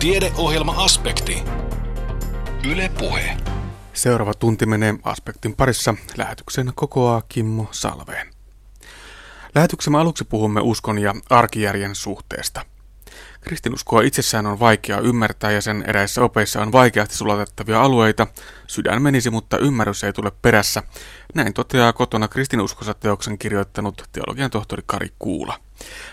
[0.00, 1.42] Tiedeohjelma-aspekti.
[2.70, 3.36] Yle Puhe.
[3.92, 5.94] Seuraava tunti menee aspektin parissa.
[6.16, 8.30] Lähetyksen kokoaa Kimmo Salveen.
[9.54, 12.64] Lähetyksemme aluksi puhumme uskon ja arkijärjen suhteesta.
[13.40, 18.26] Kristinuskoa itsessään on vaikea ymmärtää ja sen eräissä opeissa on vaikeasti sulatettavia alueita.
[18.66, 20.82] Sydän menisi, mutta ymmärrys ei tule perässä.
[21.34, 25.60] Näin toteaa kotona kristinuskossa teoksen kirjoittanut teologian tohtori Kari Kuula.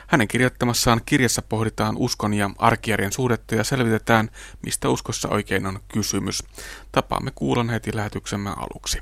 [0.08, 4.30] Hänen kirjoittamassaan kirjassa pohditaan uskon ja arkijärjen suhdetta ja selvitetään,
[4.66, 6.44] mistä uskossa oikein on kysymys.
[6.92, 9.02] Tapaamme kuulan heti lähetyksemme aluksi.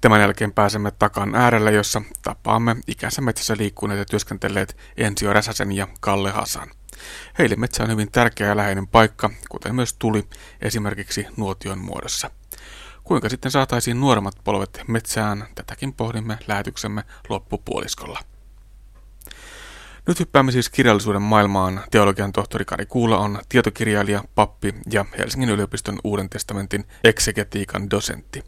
[0.00, 5.88] Tämän jälkeen pääsemme takan äärelle, jossa tapaamme ikänsä metsässä liikkuneet ja työskentelleet Ensio Räsäsen ja
[6.00, 6.70] Kalle Hasan.
[7.38, 10.28] Heille metsä on hyvin tärkeä ja läheinen paikka, kuten myös tuli
[10.60, 12.30] esimerkiksi nuotion muodossa.
[13.04, 18.20] Kuinka sitten saataisiin nuoremmat polvet metsään, tätäkin pohdimme lähetyksemme loppupuoliskolla.
[20.06, 21.80] Nyt hyppäämme siis kirjallisuuden maailmaan.
[21.90, 28.44] Teologian tohtori Kari Kuula on tietokirjailija, pappi ja Helsingin yliopiston Uuden testamentin eksegetiikan dosentti.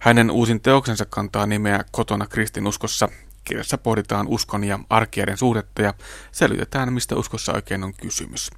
[0.00, 3.08] Hänen uusin teoksensa kantaa nimeä Kotona kristinuskossa.
[3.44, 5.94] Kirjassa pohditaan uskon ja arkijärjen suhdetta ja
[6.32, 8.50] selvitetään, mistä uskossa oikein on kysymys.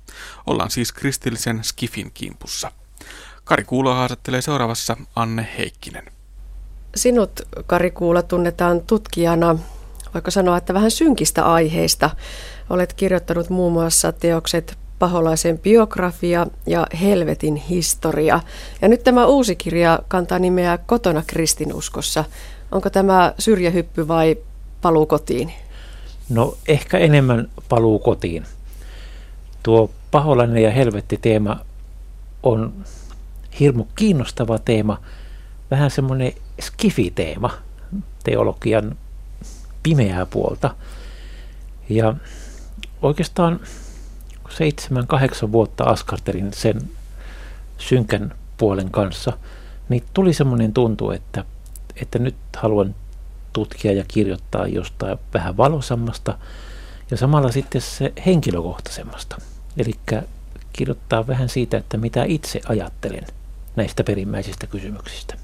[0.47, 2.73] Ollaan siis kristillisen skifin kimpussa.
[3.45, 6.05] Kari Kuula haastattelee seuraavassa Anne Heikkinen.
[6.97, 9.59] Sinut, Kari Kuula, tunnetaan tutkijana,
[10.15, 12.11] voiko sanoa, että vähän synkistä aiheista.
[12.71, 18.41] Olet kirjoittanut muun muassa teokset Paholaisen biografia ja Helvetin historia.
[18.83, 22.25] Ja nyt tämä uusi kirja kantaa nimeä Kotona kristinuskossa.
[22.73, 24.37] Onko tämä syrjähyppy vai
[24.83, 25.53] paluu kotiin?
[26.29, 28.45] No ehkä enemmän paluu kotiin.
[29.63, 31.61] Tuo paholainen ja helvetti teema
[32.43, 32.73] on
[33.61, 35.01] hirmu kiinnostava teema,
[35.71, 37.51] vähän semmoinen skifi-teema,
[38.25, 38.97] teologian
[39.83, 40.75] pimeää puolta.
[41.89, 42.15] Ja
[43.03, 43.61] oikeastaan
[44.49, 46.91] seitsemän, kahdeksan vuotta askartelin sen
[47.79, 49.33] synkän puolen kanssa,
[49.89, 51.45] niin tuli semmoinen tuntu, että,
[52.03, 52.95] että nyt haluan
[53.53, 56.39] tutkia ja kirjoittaa jostain vähän valosammasta
[57.11, 59.37] ja samalla sitten se henkilökohtaisemmasta.
[59.77, 59.93] Eli
[60.73, 63.27] kirjoittaa vähän siitä, että mitä itse ajattelen
[63.77, 65.35] näistä perimmäisistä kysymyksistä.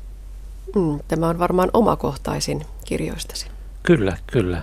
[0.74, 3.46] Mm, tämä on varmaan omakohtaisin kirjoistasi.
[3.82, 4.62] Kyllä, kyllä.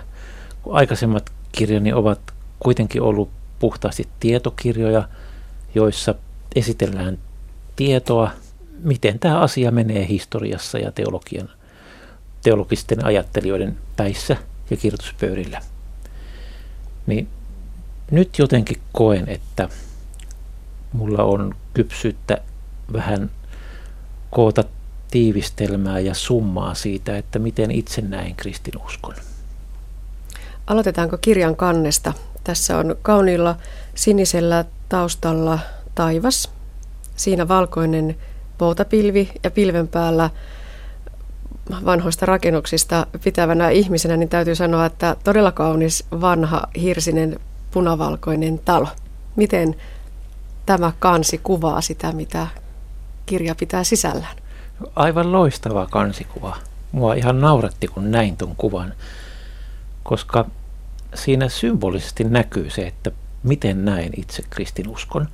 [0.70, 2.20] Aikaisemmat kirjani ovat
[2.60, 5.08] kuitenkin ollut puhtaasti tietokirjoja,
[5.74, 6.14] joissa
[6.54, 7.18] esitellään
[7.76, 8.30] tietoa,
[8.82, 11.48] miten tämä asia menee historiassa ja teologian,
[12.42, 14.36] teologisten ajattelijoiden päissä
[14.70, 15.60] ja kirjoituspöydillä.
[17.06, 17.28] Niin
[18.10, 19.68] nyt jotenkin koen, että
[20.92, 22.38] mulla on kypsyyttä
[22.92, 23.30] vähän
[24.30, 24.64] koota
[25.10, 29.14] tiivistelmää ja summaa siitä, että miten itse näin kristinuskon.
[30.66, 32.12] Aloitetaanko kirjan kannesta?
[32.44, 33.56] Tässä on kauniilla
[33.94, 35.58] sinisellä taustalla
[35.94, 36.50] taivas.
[37.16, 38.16] Siinä valkoinen
[38.58, 40.30] poutapilvi ja pilven päällä
[41.84, 47.40] vanhoista rakennuksista pitävänä ihmisenä, niin täytyy sanoa, että todella kaunis vanha hirsinen
[47.70, 48.88] punavalkoinen talo.
[49.36, 49.74] Miten
[50.66, 52.46] tämä kansi kuvaa sitä, mitä
[53.28, 54.36] kirja pitää sisällään?
[54.96, 56.56] Aivan loistava kansikuva.
[56.92, 58.94] Mua ihan nauratti, kun näin tuon kuvan,
[60.02, 60.46] koska
[61.14, 63.10] siinä symbolisesti näkyy se, että
[63.42, 65.28] miten näen itse kristinuskon.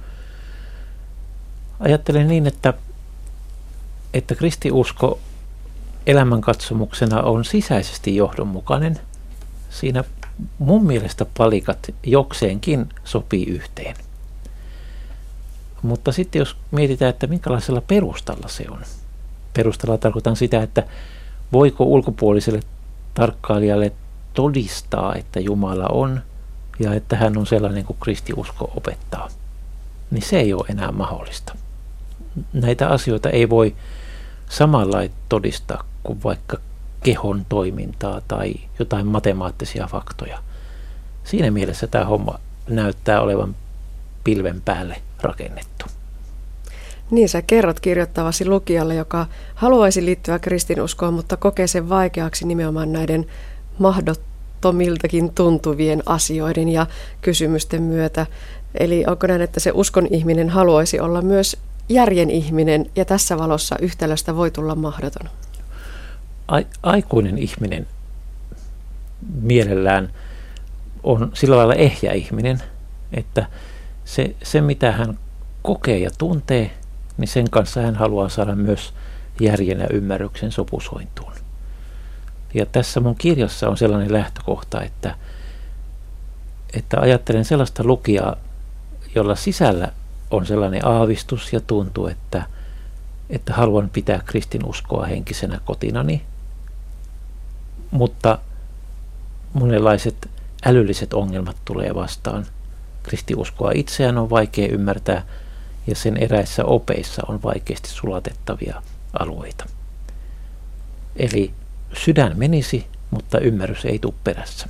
[1.80, 2.74] Ajattelen niin, että,
[4.14, 5.20] että kristiusko
[6.06, 9.00] elämänkatsomuksena on sisäisesti johdonmukainen.
[9.70, 10.04] Siinä
[10.58, 13.96] mun mielestä palikat jokseenkin sopii yhteen.
[15.84, 18.80] Mutta sitten jos mietitään, että minkälaisella perustalla se on.
[19.54, 20.82] Perustalla tarkoitan sitä, että
[21.52, 22.60] voiko ulkopuoliselle
[23.14, 23.92] tarkkailijalle
[24.34, 26.20] todistaa, että Jumala on
[26.78, 29.28] ja että hän on sellainen kuin kristiusko opettaa,
[30.10, 31.54] niin se ei ole enää mahdollista.
[32.52, 33.74] Näitä asioita ei voi
[34.50, 36.56] samalla todistaa kuin vaikka
[37.02, 40.38] kehon toimintaa tai jotain matemaattisia faktoja.
[41.24, 43.56] Siinä mielessä tämä homma näyttää olevan
[44.24, 45.86] pilven päälle rakennettu.
[47.10, 53.26] Niin sä kerrot kirjoittavasi lukijalle, joka haluaisi liittyä kristinuskoon, mutta kokee sen vaikeaksi nimenomaan näiden
[53.78, 56.86] mahdottomiltakin tuntuvien asioiden ja
[57.20, 58.26] kysymysten myötä.
[58.80, 61.56] Eli onko näin, että se uskon ihminen haluaisi olla myös
[61.88, 65.28] järjen ihminen ja tässä valossa yhtälöstä voi tulla mahdoton?
[66.48, 67.86] A- aikuinen ihminen
[69.40, 70.12] mielellään
[71.02, 72.62] on sillä lailla ehjä ihminen,
[73.12, 73.46] että
[74.04, 75.18] se, se mitä hän
[75.62, 76.70] kokee ja tuntee,
[77.16, 78.94] niin sen kanssa hän haluaa saada myös
[79.40, 81.32] järjen ja ymmärryksen sopusointuun.
[82.54, 85.14] Ja tässä mun kirjassa on sellainen lähtökohta, että,
[86.74, 88.36] että ajattelen sellaista lukijaa,
[89.14, 89.88] jolla sisällä
[90.30, 92.46] on sellainen aavistus ja tuntuu, että,
[93.30, 96.22] että haluan pitää kristinuskoa henkisenä kotinani,
[97.90, 98.38] mutta
[99.52, 100.30] monenlaiset
[100.66, 102.46] älylliset ongelmat tulee vastaan.
[103.04, 105.22] Kristiuskoa itseään on vaikea ymmärtää
[105.86, 108.82] ja sen eräissä opeissa on vaikeasti sulatettavia
[109.18, 109.64] alueita.
[111.16, 111.50] Eli
[111.92, 114.68] sydän menisi, mutta ymmärrys ei tule perässä.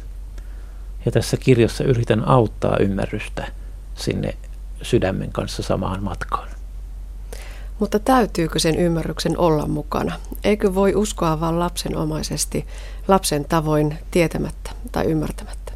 [1.05, 3.47] Ja tässä kirjassa yritän auttaa ymmärrystä
[3.95, 4.35] sinne
[4.83, 6.49] sydämen kanssa samaan matkaan.
[7.79, 10.21] Mutta täytyykö sen ymmärryksen olla mukana?
[10.45, 12.67] Eikö voi uskoa vain lapsenomaisesti,
[13.09, 15.73] lapsen tavoin tietämättä tai ymmärtämättä?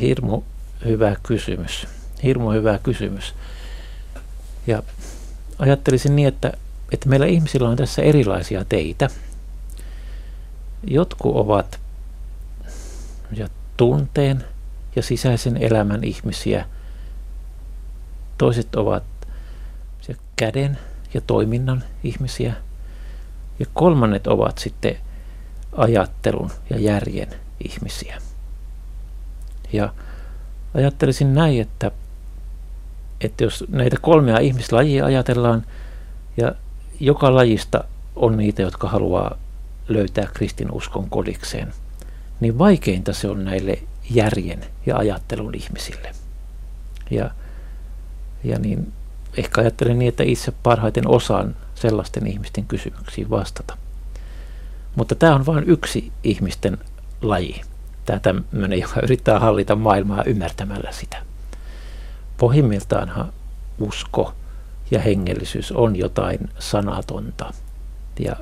[0.00, 0.42] Hirmu
[0.84, 1.86] hyvä kysymys.
[2.22, 3.34] Hirmu hyvä kysymys.
[4.66, 4.82] Ja
[5.58, 6.52] ajattelisin niin, että,
[6.92, 9.08] että meillä ihmisillä on tässä erilaisia teitä.
[10.84, 11.80] Jotkut ovat
[13.32, 14.44] ja tunteen
[14.96, 16.66] ja sisäisen elämän ihmisiä.
[18.38, 19.04] Toiset ovat
[20.40, 20.78] käden
[21.14, 22.54] ja toiminnan ihmisiä.
[23.58, 24.96] Ja kolmannet ovat sitten
[25.72, 27.28] ajattelun ja järjen
[27.64, 28.18] ihmisiä.
[29.72, 29.94] Ja
[30.74, 31.90] ajattelisin näin, että,
[33.20, 35.66] että jos näitä kolmea ihmislajia ajatellaan,
[36.36, 36.54] ja
[37.00, 37.84] joka lajista
[38.16, 39.38] on niitä, jotka haluaa
[39.88, 41.72] löytää kristinuskon kodikseen,
[42.40, 43.78] niin vaikeinta se on näille
[44.10, 46.12] järjen ja ajattelun ihmisille.
[47.10, 47.30] Ja,
[48.44, 48.92] ja niin
[49.36, 53.76] ehkä ajattelen niin, että itse parhaiten osaan sellaisten ihmisten kysymyksiin vastata.
[54.96, 56.78] Mutta tämä on vain yksi ihmisten
[57.22, 57.60] laji.
[58.10, 61.16] Tämä tämmöinen, joka yrittää hallita maailmaa ymmärtämällä sitä.
[62.36, 63.32] Pohjimmiltaanhan
[63.80, 64.34] usko
[64.90, 67.52] ja hengellisyys on jotain sanatonta.
[68.18, 68.36] Ja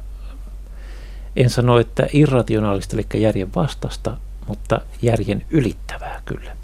[1.36, 4.16] en sano, että irrationaalista, eli järjen vastasta,
[4.46, 6.56] mutta järjen ylittävää kyllä.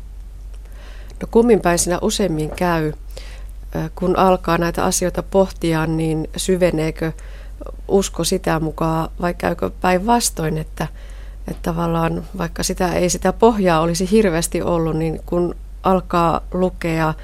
[1.23, 2.93] No kummin päin sinä useimmin käy,
[3.95, 7.12] kun alkaa näitä asioita pohtia, niin syveneekö
[7.89, 10.89] usko sitä mukaan vai käykö päinvastoin, että,
[11.49, 17.14] että tavallaan vaikka sitä ei sitä pohjaa olisi hirveästi ollut, niin kun alkaa lukea,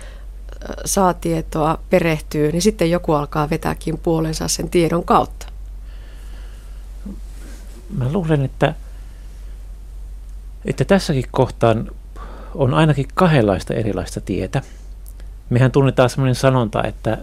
[0.85, 5.47] saa tietoa, perehtyy, niin sitten joku alkaa vetääkin puolensa sen tiedon kautta.
[7.97, 8.75] Mä luulen, että,
[10.65, 11.91] että tässäkin kohtaan
[12.55, 14.63] on ainakin kahdenlaista erilaista tietä.
[15.51, 17.19] Mehän tunnetaan sellainen sanonta, että,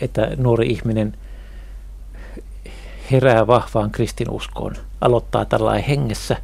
[0.00, 1.16] että nuori ihminen
[3.12, 6.36] herää vahvaan kristinuskoon, aloittaa tällainen hengessä,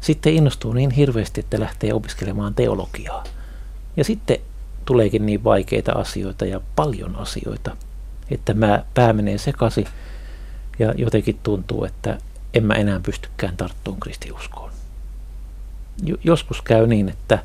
[0.00, 3.24] sitten innostuu niin hirveästi, että lähtee opiskelemaan teologiaa.
[3.96, 4.38] Ja sitten
[4.84, 7.76] tuleekin niin vaikeita asioita ja paljon asioita,
[8.30, 9.84] että mä, pää menee sekasi
[10.78, 12.18] ja jotenkin tuntuu, että
[12.54, 14.70] en mä enää pystykään tarttumaan kristiuskoon.
[16.24, 17.38] Joskus käy niin, että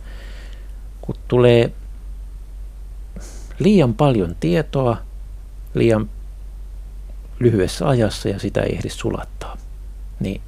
[1.01, 1.71] kun tulee
[3.59, 4.97] liian paljon tietoa
[5.73, 6.09] liian
[7.41, 9.57] lyhyessä ajassa ja sitä ei ehdi sulattaa,
[10.19, 10.41] niin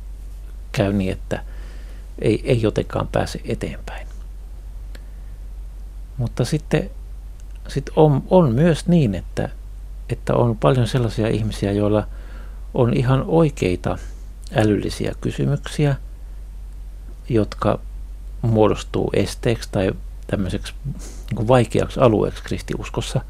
[0.71, 1.43] käy niin, että
[2.19, 4.07] ei, ei jotenkaan pääse eteenpäin.
[6.17, 6.89] Mutta sitten
[7.67, 9.49] sit on, on myös niin, että,
[10.09, 12.07] että on paljon sellaisia ihmisiä, joilla
[12.73, 13.97] on ihan oikeita
[14.55, 15.95] älyllisiä kysymyksiä,
[17.29, 17.79] jotka
[18.41, 19.91] muodostuu esteeksi tai
[20.27, 20.73] tämmöiseksi
[21.35, 23.21] niin vaikeaksi alueeksi kristiuskossa.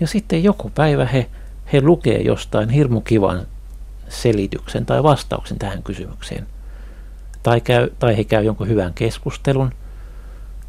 [0.00, 1.30] Ja sitten joku päivä he,
[1.72, 3.46] he lukee jostain hirmu kivan
[4.08, 6.46] selityksen tai vastauksen tähän kysymykseen.
[7.42, 9.72] Tai, käy, tai he käy jonkun hyvän keskustelun.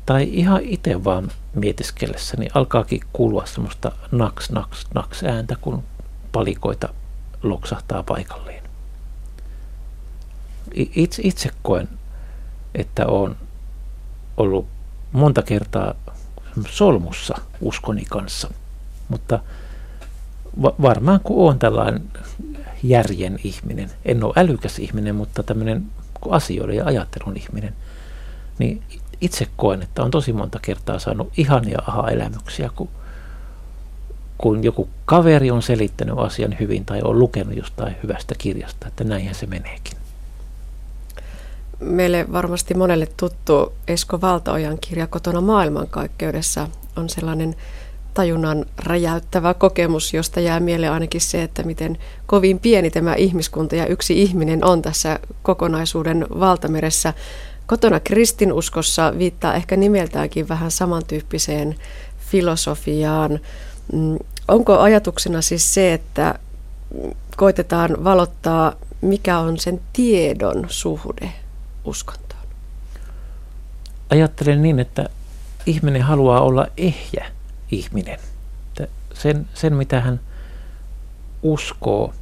[0.05, 5.83] Tai ihan itse vaan mietiskellessä, niin alkaakin kuulua semmoista naks, naks, naks ääntä, kun
[6.31, 6.89] palikoita
[7.43, 8.63] loksahtaa paikalleen.
[10.75, 11.89] Itse, itse koen,
[12.75, 13.35] että on
[14.37, 14.67] ollut
[15.11, 15.93] monta kertaa
[16.69, 18.49] solmussa uskoni kanssa.
[19.09, 19.39] Mutta
[20.61, 22.03] varmaan kun olen tällainen
[22.83, 25.85] järjen ihminen, en ole älykäs ihminen, mutta tämmöinen
[26.29, 27.73] asioiden ja ajattelun ihminen,
[28.59, 28.83] niin
[29.21, 32.89] itse koen, että on tosi monta kertaa saanut ihania aha-elämyksiä, kun,
[34.37, 39.35] kun joku kaveri on selittänyt asian hyvin tai on lukenut jostain hyvästä kirjasta, että näinhän
[39.35, 39.97] se meneekin.
[41.79, 47.55] Meille varmasti monelle tuttu Esko Valtaojan kirja Kotona maailmankaikkeudessa on sellainen
[48.13, 53.87] tajunnan räjäyttävä kokemus, josta jää mieleen ainakin se, että miten kovin pieni tämä ihmiskunta ja
[53.87, 57.13] yksi ihminen on tässä kokonaisuuden valtameressä.
[57.65, 61.75] Kotona kristinuskossa viittaa ehkä nimeltäänkin vähän samantyyppiseen
[62.19, 63.39] filosofiaan.
[63.93, 64.17] Mm,
[64.47, 66.39] onko ajatuksena siis se, että
[67.37, 71.31] koitetaan valottaa, mikä on sen tiedon suhde
[71.85, 72.41] uskontoon?
[74.09, 75.09] Ajattelen niin, että,
[75.65, 77.25] ihminen haluaa olla ehjä
[77.73, 78.19] ihminen.
[79.13, 80.19] Sen, sen mitä hän
[81.41, 82.13] uskoo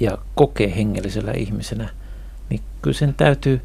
[0.00, 1.88] ja kokee hengellisellä ihmisenä,
[2.50, 3.62] niin kyllä sen täytyy,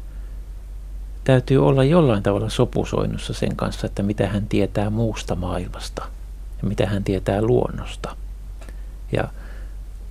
[1.24, 6.02] täytyy olla jollain tavalla sopusoinnussa sen kanssa, että mitä hän tietää muusta maailmasta
[6.62, 8.16] ja mitä hän tietää luonnosta.
[9.12, 9.28] Ja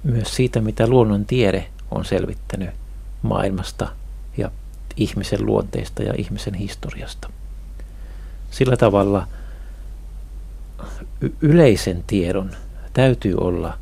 [0.04, 2.70] myös siitä, mitä luonnon tiede on selvittänyt
[3.22, 3.88] maailmasta
[4.38, 4.52] ja
[4.96, 7.30] ihmisen luonteista ja ihmisen historiasta.
[8.52, 9.28] Sillä tavalla
[11.42, 12.52] yleisen tiedon
[12.94, 13.78] täytyy olla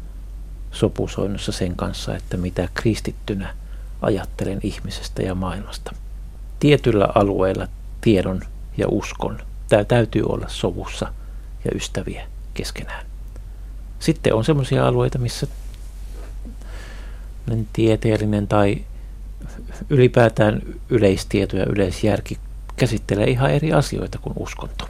[0.72, 3.56] sopusoinnussa sen kanssa, että mitä kristittynä
[4.02, 5.96] ajattelen ihmisestä ja maailmasta.
[6.60, 7.68] Tietyllä alueella
[8.02, 8.42] tiedon
[8.78, 9.40] ja uskon
[9.88, 11.14] täytyy olla sovussa
[11.66, 13.06] ja ystäviä keskenään.
[14.00, 15.48] Sitten on sellaisia alueita, missä
[17.74, 18.86] tieteellinen tai
[19.90, 22.38] ylipäätään yleistieto ja yleisjärki
[22.76, 24.88] käsittelee ihan eri asioita kuin uskonto.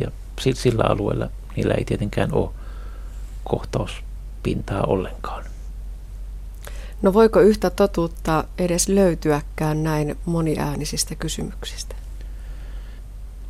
[0.00, 0.10] Ja
[0.54, 2.50] sillä alueella niillä ei tietenkään ole
[3.44, 5.44] kohtauspintaa ollenkaan.
[7.02, 11.94] No voiko yhtä totuutta edes löytyäkään näin moniäänisistä kysymyksistä?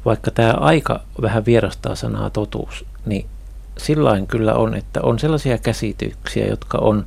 [0.04, 3.26] Vaikka tämä aika vähän vierastaa sanaa totuus, niin
[3.78, 7.06] sillä kyllä on, että on sellaisia käsityksiä, jotka on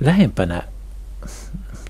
[0.00, 0.62] lähempänä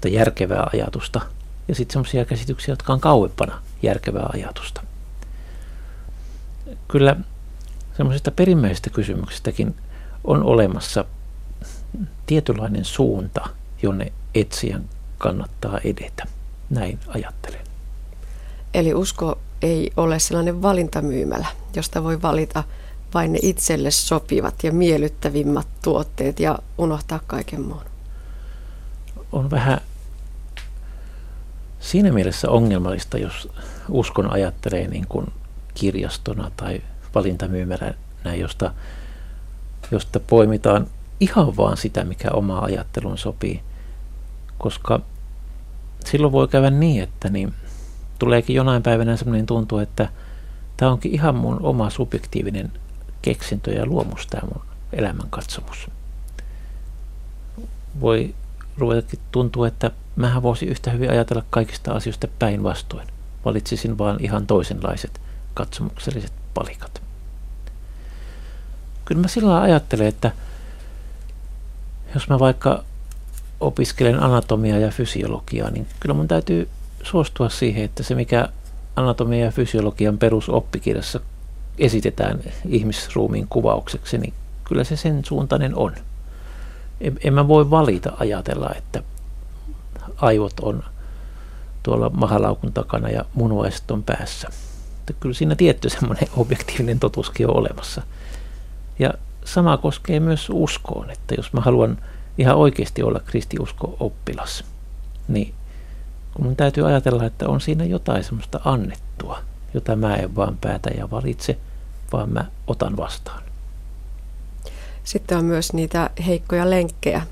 [0.08, 1.20] järkevää ajatusta
[1.68, 4.82] ja sitten sellaisia käsityksiä, jotka on kauempana järkevää ajatusta.
[6.88, 7.16] Kyllä
[8.02, 9.74] semmoisista perimmäisistä kysymyksistäkin
[10.24, 11.04] on olemassa
[12.26, 13.48] tietynlainen suunta,
[13.82, 14.84] jonne etsijän
[15.18, 16.24] kannattaa edetä.
[16.70, 17.60] Näin ajattelen.
[18.74, 22.64] Eli usko ei ole sellainen valintamyymälä, josta voi valita
[23.14, 27.84] vain ne itselle sopivat ja miellyttävimmät tuotteet ja unohtaa kaiken muun.
[29.32, 29.80] On vähän
[31.80, 33.48] siinä mielessä ongelmallista, jos
[33.88, 35.26] uskon ajattelee niin kuin
[35.74, 36.82] kirjastona tai
[37.14, 38.74] valintamyymälänä, josta,
[39.90, 40.86] josta poimitaan
[41.20, 43.60] ihan vaan sitä, mikä oma ajatteluun sopii.
[44.58, 45.00] Koska
[46.04, 47.54] silloin voi käydä niin, että niin
[48.18, 50.08] tuleekin jonain päivänä sellainen tuntu, että
[50.76, 52.72] tämä onkin ihan mun oma subjektiivinen
[53.22, 55.90] keksintö ja luomus tämä mun elämänkatsomus.
[58.00, 58.34] Voi
[58.78, 63.08] ruvetakin tuntua, että mähän voisin yhtä hyvin ajatella kaikista asioista päinvastoin.
[63.44, 65.20] Valitsisin vaan ihan toisenlaiset
[65.54, 67.02] katsomukselliset palikat.
[69.04, 70.30] Kyllä mä sillä ajattelen, että
[72.14, 72.84] jos mä vaikka
[73.60, 76.68] opiskelen anatomiaa ja fysiologiaa, niin kyllä mun täytyy
[77.02, 78.48] suostua siihen, että se mikä
[78.96, 81.20] anatomian ja fysiologian perusoppikirjassa
[81.78, 85.94] esitetään ihmisruumiin kuvaukseksi, niin kyllä se sen suuntainen on.
[87.00, 89.02] En, en mä voi valita ajatella, että
[90.16, 90.84] aivot on
[91.82, 94.48] tuolla mahalaukun takana ja munuaiset on päässä.
[95.02, 98.02] Että kyllä siinä tietty semmoinen objektiivinen totuuskin on olemassa.
[98.98, 101.98] Ja sama koskee myös uskoon, että jos mä haluan
[102.38, 104.64] ihan oikeasti olla kristiusko-oppilas,
[105.28, 105.54] niin
[106.34, 109.38] kun mun täytyy ajatella, että on siinä jotain semmoista annettua,
[109.74, 111.58] jota mä en vaan päätä ja valitse,
[112.12, 113.42] vaan mä otan vastaan.
[115.04, 117.26] Sitten on myös niitä heikkoja lenkkejä.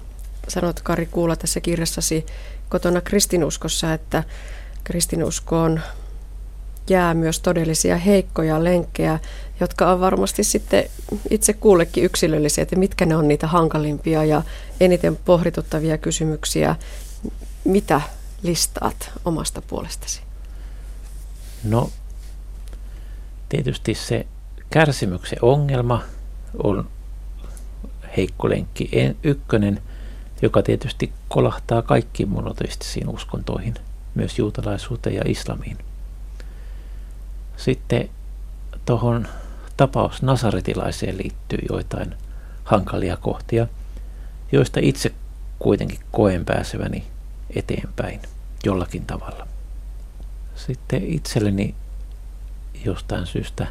[0.48, 2.26] Sanot Kari Kuula tässä kirjassasi
[2.68, 4.24] kotona kristinuskossa, että
[4.84, 5.80] kristinuskoon
[6.88, 9.18] jää myös todellisia heikkoja lenkkejä,
[9.60, 10.84] jotka on varmasti sitten
[11.30, 14.42] itse kullekin yksilöllisiä, että mitkä ne on niitä hankalimpia ja
[14.80, 16.76] eniten pohdituttavia kysymyksiä.
[17.64, 18.00] Mitä
[18.42, 20.20] listaat omasta puolestasi?
[21.64, 21.90] No,
[23.48, 24.26] tietysti se
[24.70, 26.02] kärsimyksen ongelma
[26.62, 26.88] on
[28.16, 28.90] heikko lenkki
[29.22, 29.82] ykkönen,
[30.42, 33.74] joka tietysti kolahtaa kaikkiin monoteistisiin uskontoihin,
[34.14, 35.78] myös juutalaisuuteen ja islamiin.
[37.64, 38.10] Sitten
[38.84, 39.28] tuohon
[39.76, 42.14] tapaus nasaretilaiseen liittyy joitain
[42.64, 43.66] hankalia kohtia,
[44.52, 45.12] joista itse
[45.58, 47.04] kuitenkin koen pääseväni
[47.56, 48.20] eteenpäin
[48.64, 49.46] jollakin tavalla.
[50.54, 51.74] Sitten itselleni
[52.84, 53.66] jostain syystä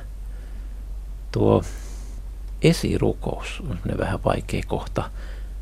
[1.32, 1.64] tuo
[2.62, 5.12] esirukous on vähän vaikea kohta,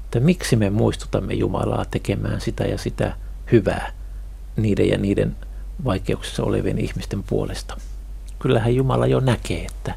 [0.06, 3.16] että miksi me muistutamme Jumalaa tekemään sitä ja sitä
[3.52, 3.92] hyvää
[4.56, 5.36] niiden ja niiden
[5.86, 7.78] vaikeuksissa olevien ihmisten puolesta.
[8.40, 9.96] Kyllähän Jumala jo näkee, että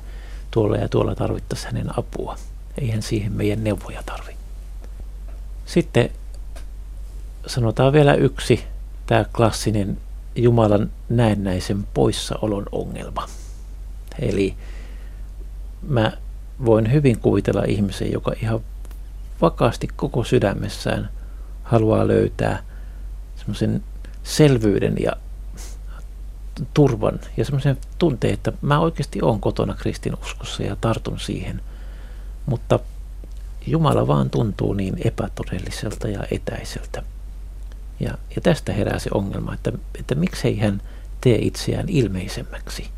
[0.50, 2.36] tuolla ja tuolla tarvittaisiin hänen apua.
[2.78, 4.36] Eihän siihen meidän neuvoja tarvi.
[5.66, 6.10] Sitten
[7.46, 8.64] sanotaan vielä yksi,
[9.06, 9.98] tämä klassinen
[10.34, 13.26] Jumalan näennäisen poissaolon ongelma.
[14.18, 14.54] Eli
[15.82, 16.12] mä
[16.64, 18.60] voin hyvin kuvitella ihmisen, joka ihan
[19.40, 21.10] vakaasti koko sydämessään
[21.62, 22.62] haluaa löytää
[23.36, 23.84] semmoisen
[24.22, 25.12] selvyyden ja
[26.74, 31.60] turvan ja semmoisen tunteen, että mä oikeasti olen kotona kristinuskossa ja tartun siihen.
[32.46, 32.78] Mutta
[33.66, 37.02] Jumala vaan tuntuu niin epätodelliselta ja etäiseltä.
[38.00, 40.82] Ja, ja tästä herää se ongelma, että, että miksei hän
[41.20, 42.90] tee itseään ilmeisemmäksi.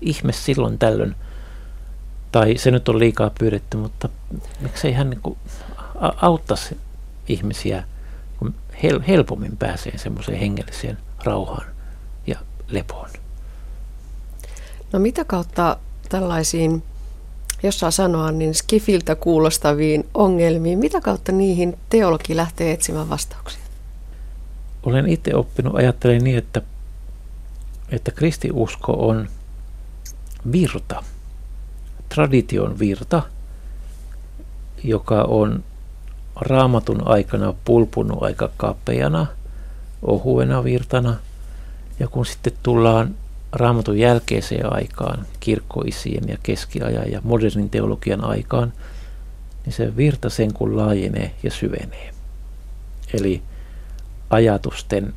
[0.00, 1.14] Ihme silloin tällöin,
[2.32, 4.08] tai se nyt on liikaa pyydetty, mutta
[4.60, 5.36] miksei hän niin
[6.00, 6.76] auttaisi
[7.28, 7.84] ihmisiä,
[8.38, 11.79] kun hel, helpommin pääsee semmoiseen hengelliseen rauhaan
[12.70, 13.10] lepoon.
[14.92, 15.76] No mitä kautta
[16.08, 16.82] tällaisiin,
[17.62, 23.60] jos saa sanoa, niin skifiltä kuulostaviin ongelmiin, mitä kautta niihin teologi lähtee etsimään vastauksia?
[24.82, 26.62] Olen itse oppinut ajattelemaan niin, että,
[27.90, 29.28] että kristiusko on
[30.52, 31.04] virta,
[32.08, 33.22] tradition virta,
[34.84, 35.64] joka on
[36.40, 39.26] raamatun aikana pulpunut aika kapeana,
[40.02, 41.16] ohuena virtana.
[42.00, 43.14] Ja kun sitten tullaan
[43.52, 48.72] raamatun jälkeiseen aikaan, kirkkoisien ja keskiajan ja modernin teologian aikaan,
[49.64, 52.14] niin se virta sen kun laajenee ja syvenee.
[53.14, 53.42] Eli
[54.30, 55.14] ajatusten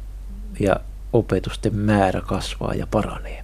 [0.60, 0.76] ja
[1.14, 3.44] opetusten määrä kasvaa ja paranee.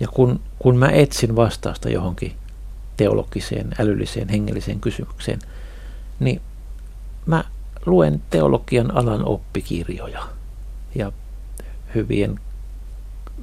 [0.00, 2.32] Ja kun, kun mä etsin vastausta johonkin
[2.96, 5.38] teologiseen, älylliseen, hengelliseen kysymykseen,
[6.20, 6.40] niin
[7.26, 7.44] mä
[7.86, 10.22] luen teologian alan oppikirjoja
[10.94, 11.12] ja
[11.94, 12.40] hyvien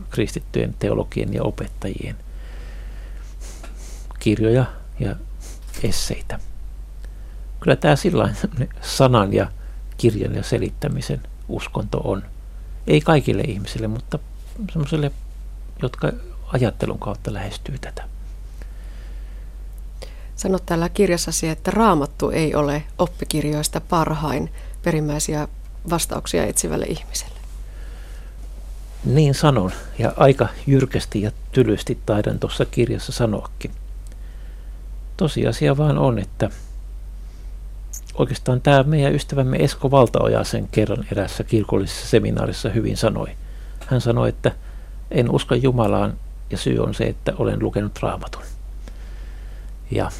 [0.09, 2.15] kristittyjen teologien ja opettajien
[4.19, 4.65] kirjoja
[4.99, 5.15] ja
[5.83, 6.39] esseitä.
[7.59, 8.35] Kyllä tämä sillä
[8.81, 9.51] sanan ja
[9.97, 12.23] kirjan ja selittämisen uskonto on.
[12.87, 14.19] Ei kaikille ihmisille, mutta
[14.71, 15.11] semmoisille,
[15.81, 16.11] jotka
[16.47, 18.03] ajattelun kautta lähestyy tätä.
[20.35, 24.51] Sanot täällä kirjassasi, että raamattu ei ole oppikirjoista parhain
[24.83, 25.47] perimmäisiä
[25.89, 27.37] vastauksia etsivälle ihmiselle.
[29.05, 33.71] Niin sanon, ja aika jyrkästi ja tylysti taidan tuossa kirjassa sanoakin.
[35.17, 36.49] Tosiasia vaan on, että
[38.15, 43.27] oikeastaan tämä meidän ystävämme Esko Valtaoja sen kerran erässä kirkollisessa seminaarissa hyvin sanoi.
[43.88, 44.51] Hän sanoi, että
[45.12, 46.13] en usko Jumalaan
[46.49, 48.43] ja syy on se, että olen lukenut raamatun.
[49.91, 50.12] Ja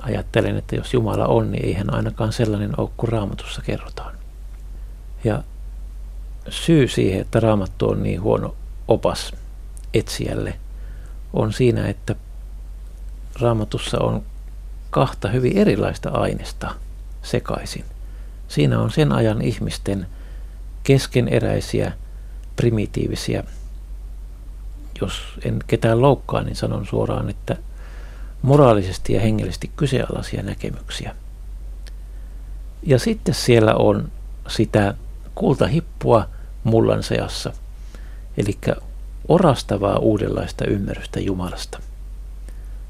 [0.00, 4.14] ajattelen, että jos Jumala on, niin eihän ainakaan sellainen ole kuin raamatussa kerrotaan.
[5.24, 5.42] Ja
[6.48, 8.54] syy siihen, että raamattu on niin huono
[8.88, 9.32] opas
[9.94, 10.58] etsijälle,
[11.32, 12.14] on siinä, että
[13.40, 14.22] raamatussa on
[14.90, 16.74] kahta hyvin erilaista aineesta
[17.22, 17.84] sekaisin.
[18.48, 20.06] Siinä on sen ajan ihmisten
[20.84, 21.92] keskeneräisiä,
[22.56, 23.44] primitiivisiä,
[25.00, 27.56] jos en ketään loukkaa, niin sanon suoraan, että
[28.42, 31.16] moraalisesti ja hengellisesti kyseenalaisia näkemyksiä.
[32.82, 34.12] Ja sitten siellä on
[34.48, 34.94] sitä
[35.34, 36.28] kultahippua
[36.64, 37.52] mullan seassa,
[38.36, 38.58] eli
[39.28, 41.78] orastavaa uudenlaista ymmärrystä Jumalasta.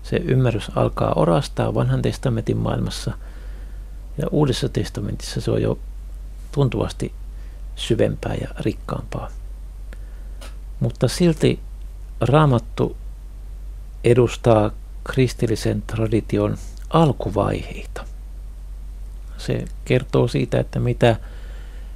[0.02, 3.12] Se ymmärrys alkaa orastaa vanhan testamentin maailmassa
[4.18, 5.78] ja uudessa testamentissa se on jo
[6.52, 7.12] tuntuvasti
[7.76, 9.30] syvempää ja rikkaampaa.
[10.80, 11.60] Mutta silti
[12.20, 12.96] raamattu
[14.04, 14.70] edustaa
[15.04, 16.56] kristillisen tradition
[16.90, 18.06] alkuvaiheita.
[19.38, 21.16] Se kertoo siitä, että mitä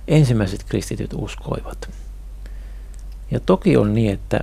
[0.09, 1.91] ensimmäiset kristityt uskoivat.
[3.31, 4.41] Ja toki on niin, että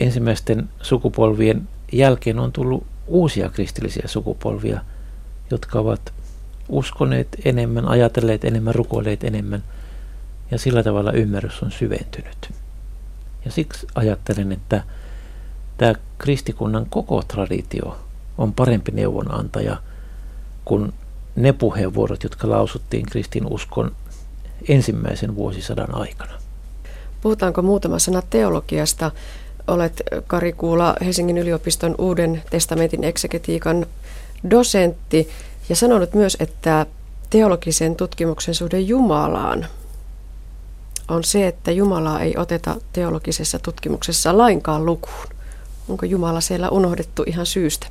[0.00, 4.80] ensimmäisten sukupolvien jälkeen on tullut uusia kristillisiä sukupolvia,
[5.50, 6.12] jotka ovat
[6.68, 9.64] uskoneet enemmän, ajatelleet enemmän, rukoilleet enemmän
[10.50, 12.52] ja sillä tavalla ymmärrys on syventynyt.
[13.44, 14.82] Ja siksi ajattelen, että
[15.78, 17.98] tämä kristikunnan koko traditio
[18.38, 19.76] on parempi neuvonantaja
[20.64, 20.92] kuin
[21.36, 23.92] ne puheenvuorot, jotka lausuttiin kristinuskon
[24.68, 26.32] ensimmäisen vuosisadan aikana.
[27.20, 29.10] Puhutaanko muutama sana teologiasta?
[29.66, 33.86] Olet Kari Kuula Helsingin yliopiston Uuden testamentin eksegetiikan
[34.50, 35.28] dosentti
[35.68, 36.86] ja sanonut myös, että
[37.30, 39.66] teologisen tutkimuksen suhde Jumalaan
[41.08, 45.26] on se, että Jumalaa ei oteta teologisessa tutkimuksessa lainkaan lukuun.
[45.88, 47.86] Onko Jumala siellä unohdettu ihan syystä?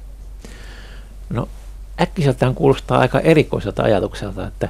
[1.29, 1.49] No
[2.01, 4.69] äkkiseltään kuulostaa aika erikoiselta ajatukselta, että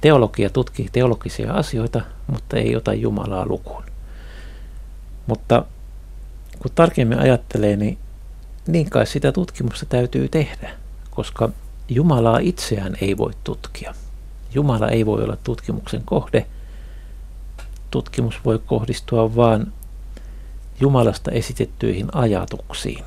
[0.00, 3.84] teologia tutkii teologisia asioita, mutta ei ota Jumalaa lukuun.
[5.26, 5.64] Mutta
[6.58, 7.98] kun tarkemmin ajattelee, niin
[8.66, 10.70] niin kai sitä tutkimusta täytyy tehdä,
[11.10, 11.50] koska
[11.88, 13.94] Jumalaa itseään ei voi tutkia.
[14.54, 16.46] Jumala ei voi olla tutkimuksen kohde.
[17.90, 19.72] Tutkimus voi kohdistua vain
[20.80, 23.04] Jumalasta esitettyihin ajatuksiin,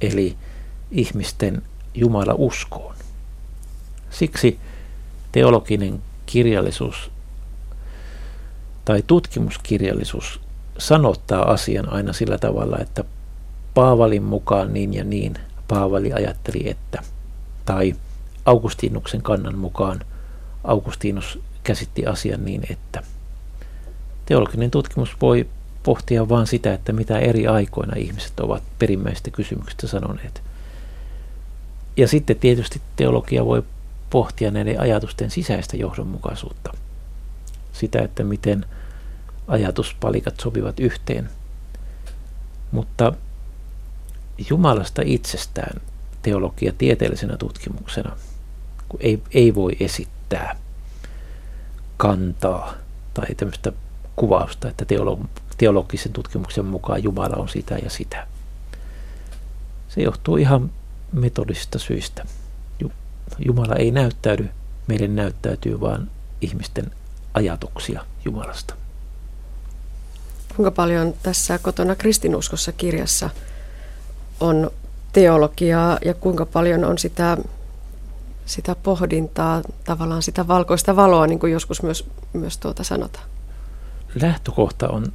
[0.00, 0.36] eli
[0.90, 1.62] ihmisten
[1.94, 2.94] Jumala uskoon.
[4.10, 4.58] Siksi
[5.32, 7.10] teologinen kirjallisuus
[8.84, 10.40] tai tutkimuskirjallisuus
[10.78, 13.04] sanottaa asian aina sillä tavalla, että
[13.74, 15.34] Paavalin mukaan niin ja niin
[15.68, 17.02] Paavali ajatteli, että,
[17.64, 17.94] tai
[18.44, 20.00] Augustinuksen kannan mukaan
[20.64, 23.02] Augustinus käsitti asian niin, että
[24.26, 25.46] teologinen tutkimus voi
[25.82, 30.42] pohtia vain sitä, että mitä eri aikoina ihmiset ovat perimmäisistä kysymyksistä sanoneet.
[31.96, 33.62] Ja sitten tietysti teologia voi
[34.10, 36.72] pohtia näiden ajatusten sisäistä johdonmukaisuutta.
[37.72, 38.64] Sitä, että miten
[39.48, 41.30] ajatuspalikat sopivat yhteen.
[42.72, 43.12] Mutta
[44.50, 45.80] Jumalasta itsestään
[46.22, 48.16] teologia tieteellisenä tutkimuksena
[48.88, 50.56] kun ei, ei voi esittää
[51.96, 52.74] kantaa
[53.14, 53.72] tai tämmöistä
[54.16, 55.20] kuvausta, että teolo,
[55.58, 58.26] teologisen tutkimuksen mukaan Jumala on sitä ja sitä.
[59.88, 60.70] Se johtuu ihan
[61.12, 62.26] metodisista syistä.
[63.38, 64.48] Jumala ei näyttäydy,
[64.86, 66.10] meille näyttäytyy vaan
[66.40, 66.90] ihmisten
[67.34, 68.74] ajatuksia Jumalasta.
[70.56, 73.30] Kuinka paljon tässä kotona kristinuskossa kirjassa
[74.40, 74.70] on
[75.12, 77.36] teologiaa ja kuinka paljon on sitä,
[78.46, 83.26] sitä pohdintaa, tavallaan sitä valkoista valoa, niin kuin joskus myös, myös tuota sanotaan?
[84.22, 85.12] Lähtökohta on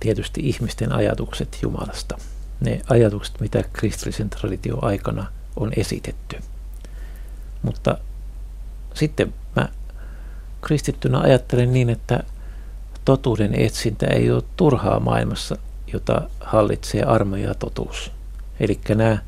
[0.00, 2.18] tietysti ihmisten ajatukset Jumalasta.
[2.60, 5.26] Ne ajatukset, mitä kristillisen tradition aikana
[5.56, 6.36] on esitetty.
[7.66, 7.98] Mutta
[8.94, 9.68] sitten mä
[10.60, 12.22] kristittynä ajattelen niin, että
[13.04, 15.56] totuuden etsintä ei ole turhaa maailmassa,
[15.92, 18.12] jota hallitsee armo ja totuus.
[18.60, 19.18] Eli nämä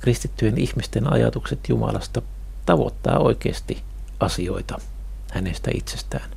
[0.00, 2.22] kristittyjen ihmisten ajatukset Jumalasta
[2.66, 3.82] tavoittaa oikeasti
[4.20, 4.78] asioita
[5.30, 6.30] hänestä itsestään.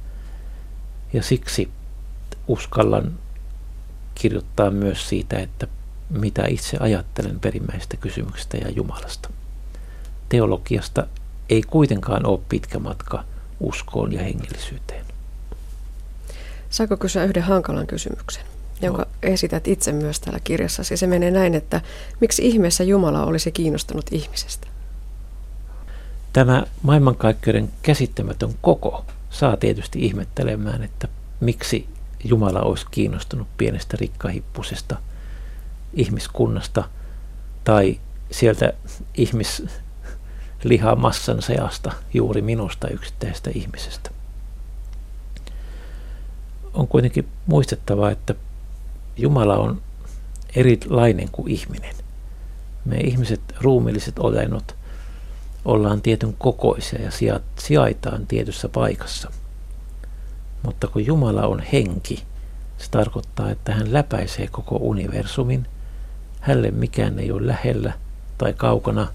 [1.13, 1.69] Ja siksi
[2.47, 3.13] uskallan
[4.15, 5.67] kirjoittaa myös siitä, että
[6.09, 9.29] mitä itse ajattelen perimmäisestä kysymyksestä ja Jumalasta.
[10.29, 11.07] Teologiasta
[11.49, 13.23] ei kuitenkaan ole pitkä matka
[13.59, 15.05] uskoon ja hengellisyyteen.
[16.69, 18.43] Saako kysyä yhden hankalan kysymyksen,
[18.81, 19.07] jonka no.
[19.23, 20.97] esität itse myös täällä kirjassasi?
[20.97, 21.81] Se menee näin, että
[22.21, 24.67] miksi ihmeessä Jumala olisi kiinnostunut ihmisestä?
[26.33, 31.07] Tämä maailmankaikkeuden käsittämätön koko saa tietysti ihmettelemään, että
[31.39, 31.89] miksi
[32.23, 34.97] Jumala olisi kiinnostunut pienestä rikkahippusesta
[35.93, 36.83] ihmiskunnasta
[37.63, 37.99] tai
[38.31, 38.73] sieltä
[40.57, 44.09] ihmislihamassan seasta juuri minusta yksittäisestä ihmisestä.
[46.73, 48.35] On kuitenkin muistettava, että
[49.17, 49.81] Jumala on
[50.55, 51.95] erilainen kuin ihminen.
[52.85, 54.75] Me ihmiset, ruumilliset olennot,
[55.65, 59.31] ollaan tietyn kokoisia ja sijaitaan tietyssä paikassa–
[60.63, 62.23] mutta kun Jumala on henki,
[62.77, 65.67] se tarkoittaa, että hän läpäisee koko universumin.
[66.39, 67.93] Hälle mikään ei ole lähellä
[68.37, 69.07] tai kaukana,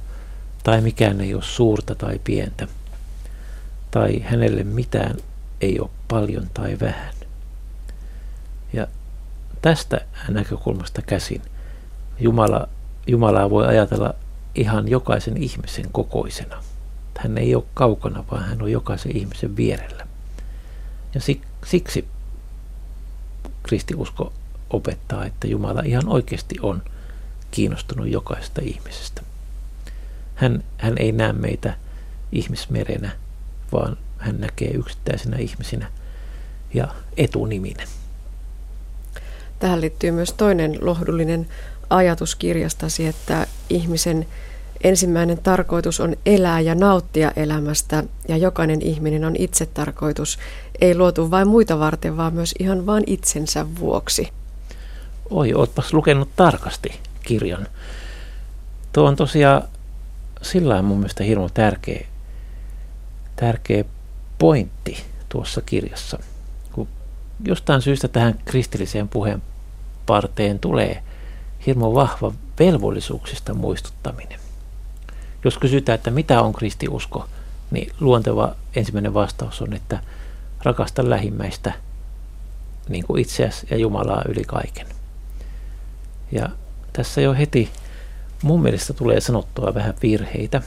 [0.62, 2.68] tai mikään ei ole suurta tai pientä.
[3.90, 5.16] Tai hänelle mitään
[5.60, 7.14] ei ole paljon tai vähän.
[8.72, 8.86] Ja
[9.62, 11.42] tästä näkökulmasta käsin
[12.20, 12.68] Jumala,
[13.06, 14.14] Jumalaa voi ajatella
[14.54, 16.62] ihan jokaisen ihmisen kokoisena.
[17.18, 20.06] Hän ei ole kaukana, vaan hän on jokaisen ihmisen vierellä.
[21.14, 21.20] Ja
[21.64, 22.08] siksi
[23.62, 24.32] kristiusko
[24.70, 26.82] opettaa, että Jumala ihan oikeasti on
[27.50, 29.22] kiinnostunut jokaisesta ihmisestä.
[30.34, 31.74] Hän, hän ei näe meitä
[32.32, 33.10] ihmismerenä,
[33.72, 35.86] vaan hän näkee yksittäisenä ihmisinä
[36.74, 37.88] ja etuniminen.
[39.58, 41.48] Tähän liittyy myös toinen lohdullinen
[41.90, 44.26] ajatus kirjastasi, että ihmisen
[44.84, 50.38] ensimmäinen tarkoitus on elää ja nauttia elämästä ja jokainen ihminen on itse tarkoitus,
[50.80, 54.28] ei luotu vain muita varten, vaan myös ihan vain itsensä vuoksi.
[55.30, 57.66] Oi, ootpas lukenut tarkasti kirjan.
[58.92, 59.62] Tuo on tosiaan
[60.42, 62.06] sillä mun mielestä hirmu tärkeä,
[63.36, 63.84] tärkeä
[64.38, 66.18] pointti tuossa kirjassa.
[66.72, 66.88] Kun
[67.44, 69.42] jostain syystä tähän kristilliseen puheen
[70.06, 71.02] parteen tulee
[71.66, 74.40] hirmu vahva velvollisuuksista muistuttaminen.
[75.44, 77.28] Jos kysytään, että mitä on kristiusko,
[77.70, 80.00] niin luonteva ensimmäinen vastaus on, että
[80.62, 81.72] rakasta lähimmäistä
[82.88, 84.86] niin kuin itseäsi ja Jumalaa yli kaiken.
[86.32, 86.48] Ja
[86.92, 87.70] tässä jo heti
[88.42, 90.62] mun mielestä tulee sanottua vähän virheitä.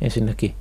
[0.00, 0.54] Ensinnäkin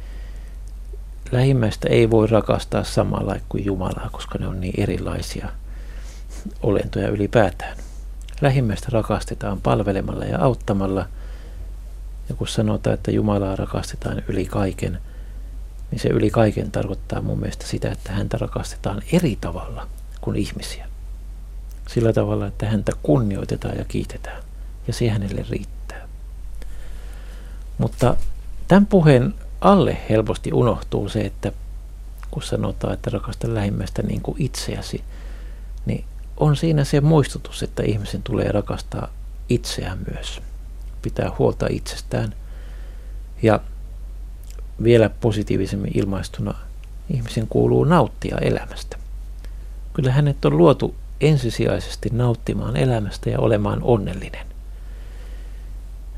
[1.32, 5.50] lähimmäistä ei voi rakastaa samalla kuin Jumalaa, koska ne on niin erilaisia
[6.64, 7.78] olentoja ylipäätään.
[8.42, 11.06] Lähimmäistä rakastetaan palvelemalla ja auttamalla–
[12.30, 15.00] ja kun sanotaan, että Jumalaa rakastetaan yli kaiken,
[15.92, 19.88] niin se yli kaiken tarkoittaa mun mielestä sitä, että häntä rakastetaan eri tavalla
[20.22, 20.88] kuin ihmisiä.
[21.88, 24.44] Sillä tavalla, että häntä kunnioitetaan ja kiitetään.
[24.88, 25.83] Ja se hänelle riittää.
[27.84, 28.18] Mutta
[28.68, 31.52] tämän puheen alle helposti unohtuu se, että
[32.32, 35.04] kun sanotaan, että rakasta lähimmäistä niin kuin itseäsi,
[35.86, 36.06] niin
[36.38, 39.08] on siinä se muistutus, että ihmisen tulee rakastaa
[39.50, 40.42] itseään myös.
[41.02, 42.36] Pitää huolta itsestään.
[43.42, 43.60] Ja
[44.84, 46.54] vielä positiivisemmin ilmaistuna
[47.10, 48.98] ihmisen kuuluu nauttia elämästä.
[49.94, 54.48] Kyllä hänet on luotu ensisijaisesti nauttimaan elämästä ja olemaan onnellinen.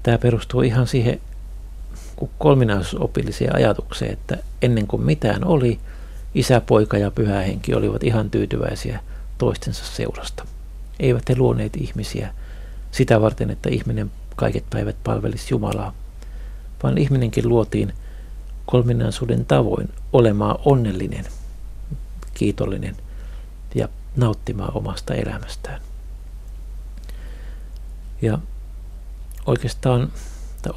[0.03, 1.21] Tämä perustuu ihan siihen
[2.37, 5.79] kolminaisuusopilliseen ajatukseen, että ennen kuin mitään oli,
[6.35, 8.99] isä, poika ja pyhä henki olivat ihan tyytyväisiä
[9.37, 10.45] toistensa seurasta.
[10.99, 12.33] Eivät he luoneet ihmisiä
[12.91, 15.93] sitä varten, että ihminen kaiket päivät palvelisi Jumalaa,
[16.83, 17.93] vaan ihminenkin luotiin
[18.65, 21.25] kolminaisuuden tavoin olemaan onnellinen,
[22.33, 22.95] kiitollinen
[23.75, 25.81] ja nauttimaan omasta elämästään.
[28.21, 28.39] Ja
[29.45, 30.11] oikeastaan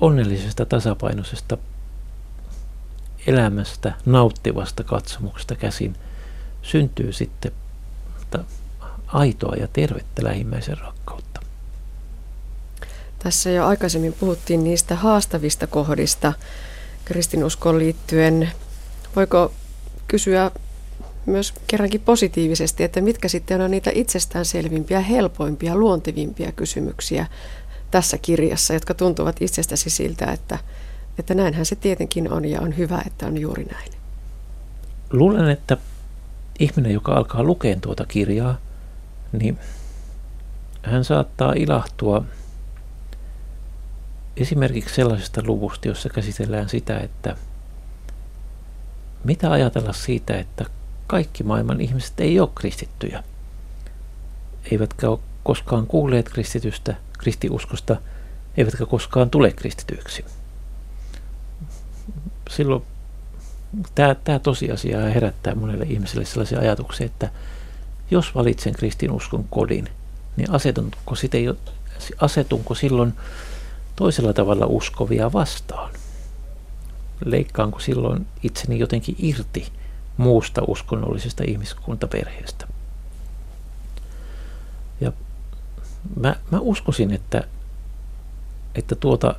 [0.01, 1.59] onnellisesta tasapainoisesta
[3.27, 5.96] elämästä, nauttivasta katsomuksesta käsin
[6.62, 7.53] syntyy sitten
[9.07, 11.40] aitoa ja tervettä lähimmäisen rakkautta.
[13.18, 16.33] Tässä jo aikaisemmin puhuttiin niistä haastavista kohdista
[17.05, 18.51] kristinuskoon liittyen.
[19.16, 19.53] Voiko
[20.09, 20.51] kysyä
[21.27, 27.27] myös kerrankin positiivisesti, että mitkä sitten on niitä itsestäänselvimpiä, helpoimpia, luontevimpia kysymyksiä
[27.90, 30.59] tässä kirjassa, jotka tuntuvat itsestäsi siltä, että,
[31.18, 33.92] että näinhän se tietenkin on ja on hyvä, että on juuri näin.
[35.11, 35.77] Luulen, että
[36.59, 38.59] ihminen, joka alkaa lukea tuota kirjaa,
[39.33, 39.59] niin
[40.83, 42.24] hän saattaa ilahtua
[44.37, 47.37] esimerkiksi sellaisesta luvusta, jossa käsitellään sitä, että
[49.24, 50.64] mitä ajatella siitä, että
[51.07, 53.24] kaikki maailman ihmiset ei ole kristittyjä.
[54.70, 57.97] Eivätkä ole koskaan kuulleet kristitystä, kristiuskosta,
[58.57, 60.25] eivätkä koskaan tule kristityiksi.
[62.51, 62.83] Silloin
[63.95, 67.31] tämä, tämä tosiasia herättää monelle ihmiselle sellaisia ajatuksia, että
[68.11, 69.89] jos valitsen kristinuskon kodin,
[70.37, 71.57] niin asetunko, sitten jo,
[72.21, 73.13] asetunko silloin
[73.97, 75.91] toisella tavalla uskovia vastaan?
[77.25, 79.73] Leikkaanko silloin itseni jotenkin irti
[80.17, 82.67] muusta uskonnollisesta ihmiskuntaperheestä?
[85.01, 85.13] Ja
[86.21, 87.45] mä, mä uskoisin, että,
[88.75, 89.35] että tuota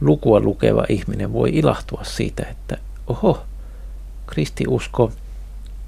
[0.00, 3.42] lukua lukeva ihminen voi ilahtua siitä, että oho,
[4.26, 5.12] kristiusko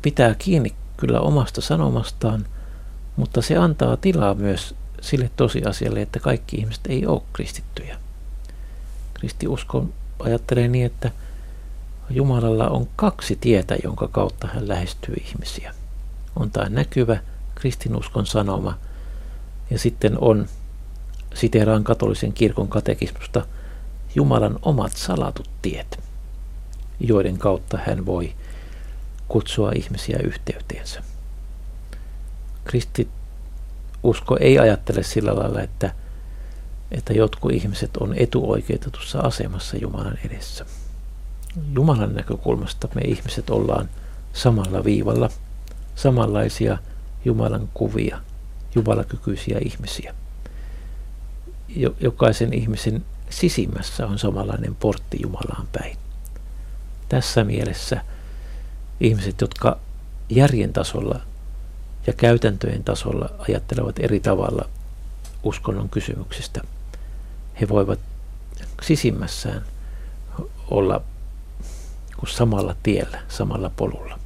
[0.02, 2.46] pitää kiinni kyllä omasta sanomastaan,
[3.16, 7.96] mutta se antaa tilaa myös sille tosiasialle, että kaikki ihmiset ei ole kristittyjä.
[9.14, 9.86] Kristiusko
[10.18, 11.10] ajattelee niin, että
[12.10, 15.74] Jumalalla on kaksi tietä, jonka kautta hän lähestyy ihmisiä.
[16.36, 17.16] On tämä näkyvä
[17.54, 18.78] kristinuskon sanoma
[19.72, 20.46] ja sitten on,
[21.34, 23.46] siteraan katolisen kirkon katekismusta,
[24.14, 26.00] Jumalan omat salatut tiet,
[27.00, 28.32] joiden kautta hän voi
[29.28, 31.02] kutsua ihmisiä yhteyteensä.
[32.64, 33.08] Kristit
[34.02, 35.94] usko ei ajattele sillä lailla, että,
[36.90, 40.66] että jotkut ihmiset on etuoikeutetussa asemassa Jumalan edessä.
[41.72, 43.88] Jumalan näkökulmasta me ihmiset ollaan
[44.32, 45.30] samalla viivalla,
[45.94, 46.78] samanlaisia
[47.24, 48.20] Jumalan kuvia,
[48.74, 50.14] jumalakykyisiä ihmisiä.
[52.00, 55.96] Jokaisen ihmisen sisimmässä on samanlainen portti Jumalaan päin.
[57.08, 58.04] Tässä mielessä
[59.00, 59.78] ihmiset, jotka
[60.28, 61.20] järjen tasolla
[62.06, 64.68] ja käytäntöjen tasolla ajattelevat eri tavalla
[65.42, 66.60] uskonnon kysymyksistä,
[67.60, 67.98] he voivat
[68.82, 69.64] sisimmässään
[70.70, 71.02] olla
[72.26, 74.18] samalla tiellä, samalla polulla.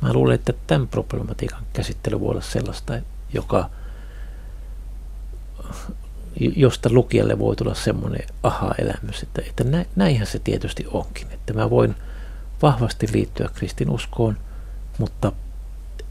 [0.00, 2.98] Mä luulen, että tämän problematiikan käsittely voi olla sellaista,
[3.34, 3.70] joka,
[6.56, 9.64] josta lukijalle voi tulla semmoinen aha-elämys, että, että
[9.96, 11.26] näinhän se tietysti onkin.
[11.32, 11.94] Että mä voin
[12.62, 14.36] vahvasti liittyä kristinuskoon,
[14.98, 15.32] mutta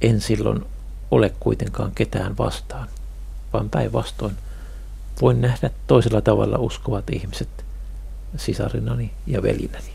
[0.01, 0.65] en silloin
[1.11, 2.87] ole kuitenkaan ketään vastaan,
[3.53, 4.37] vaan päinvastoin
[5.21, 7.49] voin nähdä toisella tavalla uskovat ihmiset
[8.37, 9.93] sisarinani ja velinäni.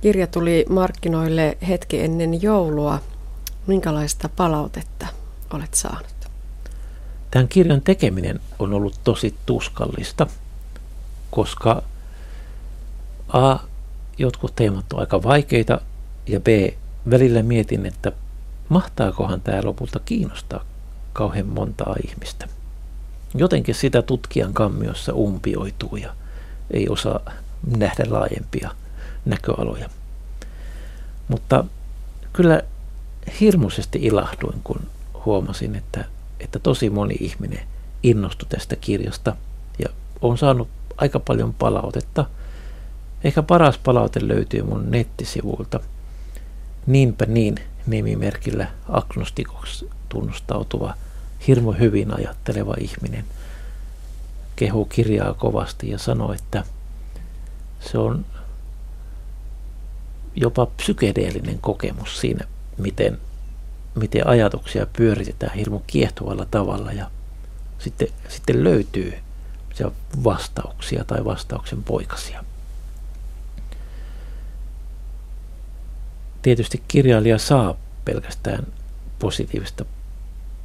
[0.00, 2.98] Kirja tuli markkinoille hetki ennen joulua.
[3.66, 5.06] Minkälaista palautetta
[5.50, 6.14] olet saanut?
[7.30, 10.26] Tämän kirjan tekeminen on ollut tosi tuskallista,
[11.30, 11.82] koska
[13.28, 13.56] A.
[14.18, 15.80] Jotkut teemat on aika vaikeita
[16.26, 16.46] ja B.
[17.10, 18.12] Välillä mietin, että
[18.68, 20.64] mahtaakohan tämä lopulta kiinnostaa
[21.12, 22.48] kauhean montaa ihmistä.
[23.34, 26.14] Jotenkin sitä tutkijan kammiossa umpioituu ja
[26.70, 27.20] ei osaa
[27.76, 28.70] nähdä laajempia
[29.24, 29.90] näköaloja.
[31.28, 31.64] Mutta
[32.32, 32.62] kyllä
[33.40, 34.80] hirmuisesti ilahduin, kun
[35.24, 36.04] huomasin, että,
[36.40, 37.60] että tosi moni ihminen
[38.02, 39.36] innostui tästä kirjasta.
[39.78, 39.88] Ja
[40.20, 42.26] on saanut aika paljon palautetta.
[43.24, 45.80] Ehkä paras palaute löytyy mun nettisivuilta.
[46.86, 47.54] Niinpä niin
[47.86, 50.94] nimimerkillä agnostikoksi tunnustautuva,
[51.46, 53.24] hirmu hyvin ajatteleva ihminen.
[54.56, 56.64] Kehu kirjaa kovasti ja sanoi, että
[57.80, 58.24] se on
[60.36, 62.44] jopa psykedeellinen kokemus siinä,
[62.78, 63.18] miten,
[63.94, 67.10] miten ajatuksia pyöritetään hirmu kiehtovalla tavalla ja
[67.78, 69.14] sitten, sitten löytyy
[70.24, 72.44] vastauksia tai vastauksen poikasia.
[76.42, 78.66] Tietysti kirjailija saa pelkästään
[79.18, 79.84] positiivista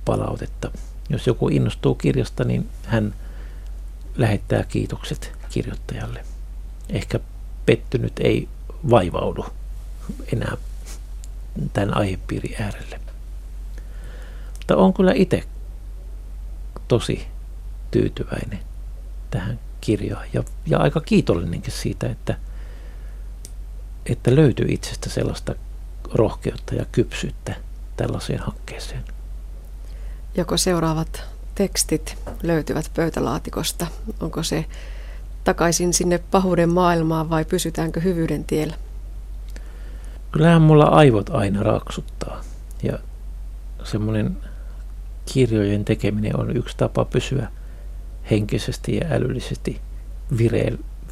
[0.06, 0.72] palautetta.
[1.10, 3.16] Jos joku innostuu kirjasta, niin hän
[4.18, 6.26] lähettää kiitokset kirjoittajalle.
[6.90, 7.20] Ehkä
[7.66, 8.50] pettynyt ei
[8.90, 9.46] vaivaudu
[10.34, 10.58] enää
[11.74, 13.00] tämän aihepiirin äärelle.
[14.58, 15.44] Mutta on kyllä itse
[16.88, 17.28] tosi
[17.92, 18.60] tyytyväinen
[19.32, 22.38] tähän kirjaan ja, ja aika kiitollinenkin siitä, että,
[24.06, 25.56] että löytyy itsestä sellaista
[26.14, 27.56] rohkeutta ja kypsyyttä
[27.98, 29.04] tällaiseen hankkeeseen.
[30.38, 31.24] Joko seuraavat
[31.56, 33.88] tekstit löytyvät pöytälaatikosta?
[34.20, 34.66] Onko se
[35.44, 38.76] takaisin sinne pahuuden maailmaan vai pysytäänkö hyvyyden tiellä?
[40.36, 42.42] Kyllähän mulla aivot aina raksuttaa
[42.84, 43.00] ja
[43.84, 44.38] semmoinen
[45.34, 47.48] kirjojen tekeminen on yksi tapa pysyä
[48.32, 49.82] henkisesti ja älyllisesti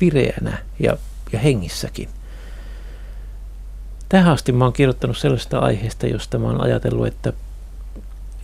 [0.02, 0.98] vireänä ja,
[1.32, 2.10] ja hengissäkin.
[4.10, 7.34] Tähän asti mä oon kirjoittanut sellaista aiheesta, josta mä oon ajatellut, että,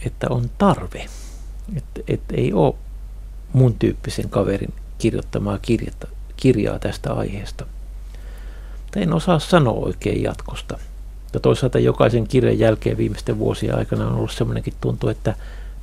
[0.05, 1.05] että on tarve.
[1.77, 2.75] Että, että ei ole
[3.53, 7.65] mun tyyppisen kaverin kirjoittamaa kirjata, kirjaa tästä aiheesta.
[8.89, 10.78] Mutta en osaa sanoa oikein jatkosta.
[11.34, 15.36] Ja toisaalta jokaisen kirjan jälkeen viimeisten vuosien aikana on ollut semmoinenkin tuntu, että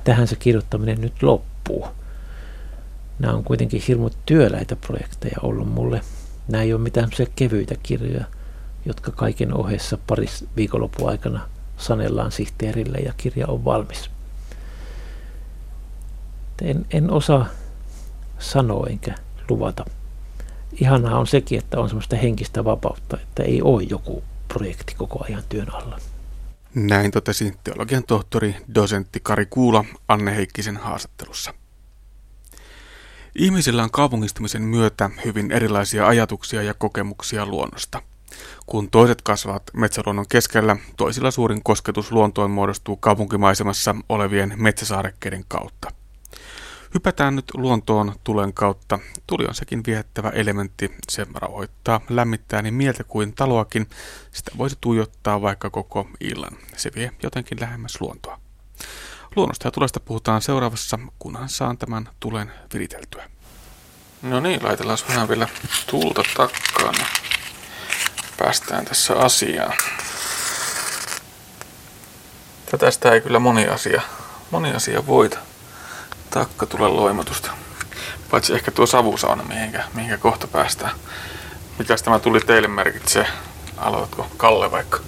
[0.03, 1.87] tähän se kirjoittaminen nyt loppuu.
[3.19, 6.01] Nämä on kuitenkin hirmu työläitä projekteja ollut mulle.
[6.47, 8.25] Nämä ei ole mitään kevyitä kirjoja,
[8.85, 14.09] jotka kaiken ohessa paris viikonlopun aikana sanellaan sihteerille ja kirja on valmis.
[16.61, 17.47] En, en osaa
[18.39, 19.15] sanoa enkä
[19.49, 19.85] luvata.
[20.81, 25.43] Ihanaa on sekin, että on semmoista henkistä vapautta, että ei ole joku projekti koko ajan
[25.49, 25.99] työn alla.
[26.75, 31.53] Näin totesi teologian tohtori, dosentti Kari Kuula Anne Heikkisen haastattelussa.
[33.35, 38.01] Ihmisillä on kaupungistumisen myötä hyvin erilaisia ajatuksia ja kokemuksia luonnosta.
[38.65, 45.96] Kun toiset kasvavat metsäluonnon keskellä, toisilla suurin kosketus luontoon muodostuu kaupunkimaisemassa olevien metsäsaarekkeiden kautta.
[46.93, 48.99] Hypätään nyt luontoon tulen kautta.
[49.27, 50.95] Tuli on sekin viehättävä elementti.
[51.09, 53.87] Se rauhoittaa, lämmittää niin mieltä kuin taloakin.
[54.31, 56.57] Sitä voisi tuijottaa vaikka koko illan.
[56.77, 58.39] Se vie jotenkin lähemmäs luontoa.
[59.35, 63.29] Luonnosta ja tulesta puhutaan seuraavassa, kunhan saan tämän tulen viriteltyä.
[64.21, 65.47] No niin, laitellaan vähän vielä
[65.91, 66.95] tulta takkaan.
[68.37, 69.77] Päästään tässä asiaan.
[72.79, 74.01] Tästä ei kyllä moni asia,
[74.51, 75.46] moni asia voita
[76.29, 77.51] takka tulee loimatusta.
[78.31, 80.91] Paitsi ehkä tuo savusauna, mihinkä, mihinkä kohta päästään.
[81.79, 83.27] Mitäs tämä tuli teille merkitsee?
[83.77, 84.99] Aloitko Kalle vaikka?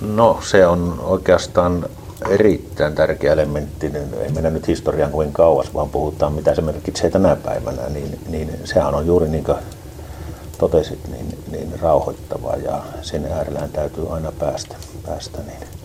[0.00, 1.86] No se on oikeastaan
[2.28, 7.10] erittäin tärkeä elementti, niin ei mennä nyt historiaan kuin kauas, vaan puhutaan mitä se merkitsee
[7.10, 9.58] tänä päivänä, niin, niin sehän on juuri niin kuin
[10.58, 14.76] totesit, niin, niin rauhoittavaa ja sen äärellään täytyy aina päästä,
[15.06, 15.81] päästä niin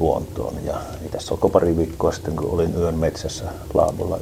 [0.00, 0.64] luontoon.
[0.64, 4.18] Ja niin tässä on pari viikkoa sitten, kun olin yön metsässä laavulla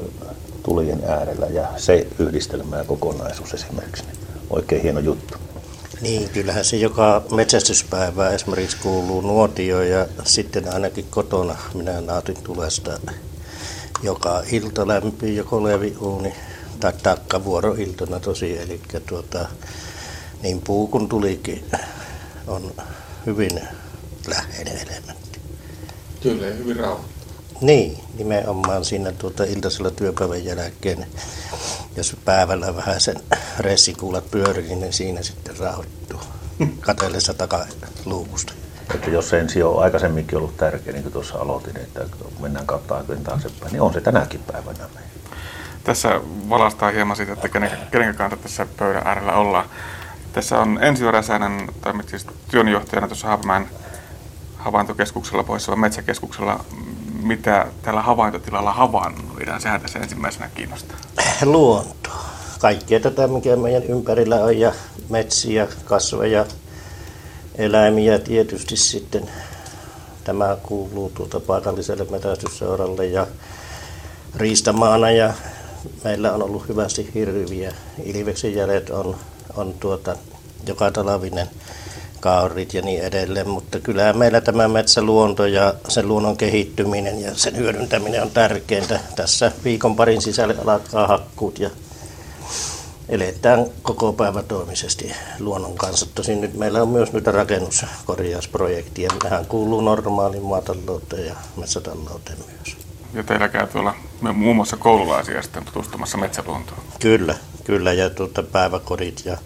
[0.62, 4.16] tulien äärellä ja se yhdistelmä ja kokonaisuus esimerkiksi, niin
[4.50, 5.38] oikein hieno juttu.
[6.00, 12.98] Niin, kyllähän se joka metsästyspäivä esimerkiksi kuuluu nuotio ja sitten ainakin kotona minä nautin tulesta
[14.02, 16.34] joka ilta lämpiä joko leviuuni
[16.80, 19.48] tai takkavuoroiltana tosi, eli tuota,
[20.42, 21.64] niin puu kun tulikin
[22.46, 22.72] on
[23.26, 23.60] hyvin
[24.26, 25.17] läheinen elementti.
[26.22, 27.04] Kyllä, hyvin rauha.
[27.60, 31.06] Niin, nimenomaan siinä tuota iltaisella työpäivän jälkeen,
[31.96, 33.16] jos päivällä vähän sen
[33.58, 36.20] ressikuulat pyörii, niin siinä sitten rauhoittuu
[36.80, 38.52] katellessa takaluukusta.
[38.94, 42.00] Että jos se ensi on aikaisemminkin ollut tärkeä, niin kuin tuossa aloitin, että
[42.40, 44.84] mennään kautta aikojen taaksepäin, niin on se tänäkin päivänä.
[45.84, 49.68] Tässä valastaa hieman siitä, että kenen, kenen kanssa tässä pöydän äärellä ollaan.
[50.32, 53.68] Tässä on Ensio Räsänen, toimit siis työnjohtajana tuossa Haapamäen
[54.58, 56.64] havaintokeskuksella, poissa metsäkeskuksella
[57.22, 59.60] mitä tällä havaintotilalla havainnoidaan?
[59.60, 60.96] Sehän tässä ensimmäisenä kiinnostaa.
[61.42, 62.10] Luonto.
[62.58, 64.72] Kaikkea tätä, mikä meidän ympärillä on, ja
[65.08, 66.46] metsiä, kasveja,
[67.54, 69.30] eläimiä tietysti sitten.
[70.24, 73.26] Tämä kuuluu tuota paikalliselle metästysseuralle ja
[74.36, 75.34] riistamaana ja
[76.04, 77.72] meillä on ollut hyvästi hirviä.
[78.04, 79.16] Ilveksen jäljet on,
[79.56, 80.16] on tuota,
[80.66, 81.48] joka talavinen
[82.20, 87.56] kaurit ja niin edelleen, mutta kyllä meillä tämä metsäluonto ja sen luonnon kehittyminen ja sen
[87.56, 89.00] hyödyntäminen on tärkeintä.
[89.16, 91.70] Tässä viikon parin sisällä alkaa hakkuut ja
[93.08, 96.06] eletään koko päivä toimisesti luonnon kanssa.
[96.14, 99.10] Tosin nyt meillä on myös nyt rakennuskorjausprojektia.
[99.22, 102.76] Tähän kuuluu normaaliin maatalouteen ja metsätalouteen myös.
[103.14, 103.94] Ja teillä käy tuolla
[104.32, 106.80] muun muassa koululaisia sitten tutustumassa metsäluontoon.
[107.00, 109.38] Kyllä, kyllä ja tuota päiväkodit ja,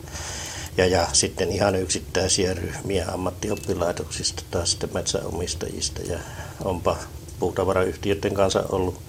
[0.77, 6.19] ja, ja sitten ihan yksittäisiä ryhmiä ammattioppilaitoksista tai sitten metsäomistajista ja
[6.65, 6.97] onpa
[7.39, 9.01] puutavarayhtiöiden kanssa ollut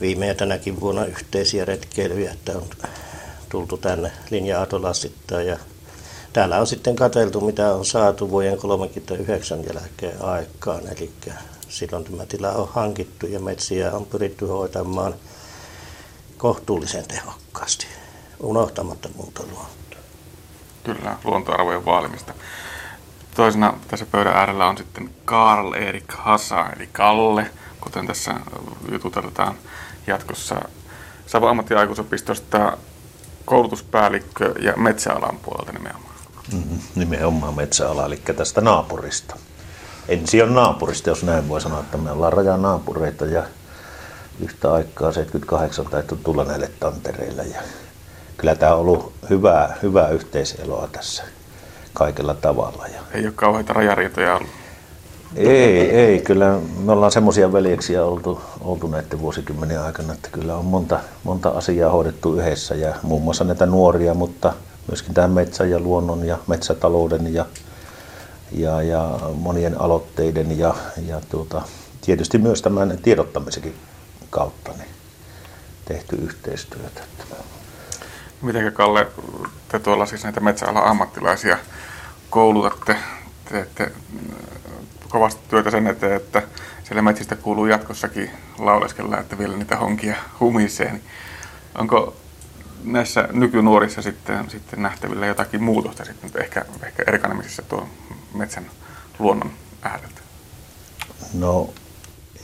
[0.00, 2.66] viime ja tänäkin vuonna yhteisiä retkeilyjä, että on
[3.48, 5.58] tultu tänne linja-autolassittain ja
[6.32, 10.86] täällä on sitten katseltu, mitä on saatu vuoden 39 jälkeen aikaan.
[10.86, 11.10] Eli
[11.68, 15.14] silloin tämä tila on hankittu ja metsiä on pyritty hoitamaan
[16.36, 17.86] kohtuullisen tehokkaasti,
[18.40, 19.85] unohtamatta muuta luontoa.
[20.86, 22.34] Kyllä, luontoarvojen vaalimista.
[23.34, 28.34] Toisena tässä pöydän äärellä on sitten Karl Erik Hasa, eli Kalle, kuten tässä
[28.92, 29.54] jututeltaan
[30.06, 30.68] jatkossa
[31.26, 32.78] Savon ammattiaikuisopistosta
[33.44, 36.14] koulutuspäällikkö ja metsäalan puolelta nimenomaan.
[36.52, 39.36] Mm-hmm, nimenomaan metsäala, eli tästä naapurista.
[40.08, 43.42] Ensi on naapurista, jos näin voi sanoa, että me ollaan rajan naapureita ja
[44.40, 47.42] yhtä aikaa 78 täytyy tulla näille tantereille.
[47.42, 47.60] Ja
[48.36, 51.22] kyllä tämä on ollut hyvää, hyvää yhteiseloa tässä
[51.92, 52.86] kaikella tavalla.
[52.86, 54.50] Ja Ei ole kauheita rajariitoja ollut.
[55.36, 60.64] ei, ei, kyllä me ollaan semmoisia veljeksiä oltu, oltu näiden vuosikymmenen aikana, että kyllä on
[60.64, 64.52] monta, monta asiaa hoidettu yhdessä ja muun muassa näitä nuoria, mutta
[64.88, 67.46] myöskin tämän metsän ja luonnon ja metsätalouden ja,
[68.52, 70.74] ja, ja monien aloitteiden ja,
[71.06, 71.62] ja tuota,
[72.00, 73.74] tietysti myös tämän tiedottamisenkin
[74.30, 74.90] kautta niin
[75.84, 77.00] tehty yhteistyötä.
[78.42, 79.06] Miten Kalle,
[79.68, 81.58] te tuolla siis näitä metsäalan ammattilaisia
[82.30, 82.96] koulutatte,
[83.48, 83.90] teette äh,
[85.08, 86.42] kovasti työtä sen eteen, että
[86.84, 90.92] siellä metsistä kuuluu jatkossakin lauleskella, että vielä niitä honkia humisee.
[90.92, 91.04] Niin
[91.78, 92.16] onko
[92.84, 97.88] näissä nykynuorissa sitten, sitten nähtävillä jotakin muutosta sitten ehkä, ehkä erkanemisessa tuon
[98.34, 98.66] metsän
[99.18, 99.50] luonnon
[99.82, 100.20] ääreltä?
[101.34, 101.70] No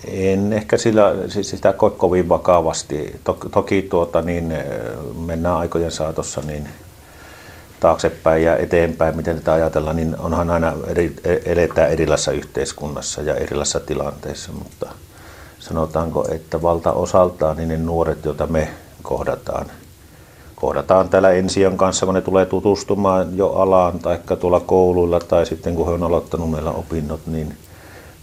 [0.09, 3.21] en ehkä sillä, siis sitä koe kovin vakavasti.
[3.51, 4.55] Toki, tuota, niin,
[5.27, 6.69] mennään aikojen saatossa niin
[7.81, 13.81] taaksepäin ja eteenpäin, miten tätä ajatellaan, niin onhan aina eri, eletään erilaisessa yhteiskunnassa ja erilaisissa
[13.81, 14.87] tilanteissa, mutta
[15.59, 18.69] sanotaanko, että valtaosaltaan niin ne nuoret, joita me
[19.03, 19.67] kohdataan,
[20.57, 25.75] kohdataan täällä ensiön kanssa, kun ne tulee tutustumaan jo alaan, tai tuolla kouluilla, tai sitten
[25.75, 27.57] kun he on aloittanut meillä opinnot, niin,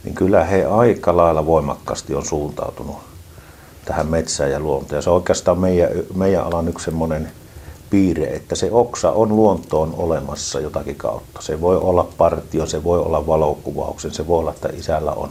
[0.04, 2.98] niin kyllä he aika lailla voimakkaasti on suuntautunut
[3.86, 4.98] tähän metsään ja luontoon.
[4.98, 7.32] Ja se on oikeastaan meidän, meidän alan yksi semmoinen
[7.90, 11.42] piirre, että se oksa on luontoon olemassa jotakin kautta.
[11.42, 15.30] Se voi olla partio, se voi olla valokuvauksen, se voi olla, että isällä on,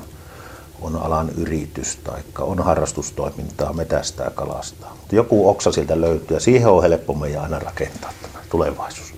[0.81, 4.97] on alan yritys tai on harrastustoimintaa, metästää, kalastaa.
[5.01, 9.15] Mutta joku oksa siltä löytyy ja siihen on helppo meidän aina rakentaa tämä tulevaisuus.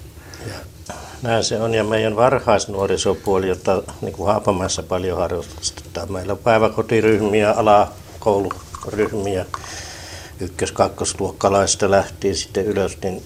[1.23, 6.12] Näin se on ja meidän varhaisnuorisopuoli, jota niin kuin Haapamäessä paljon harrastetaan.
[6.12, 9.47] Meillä on päiväkotiryhmiä, alakouluryhmiä,
[10.41, 13.23] ykkös-, kakkosluokkalaista lähtien sitten ylös, niin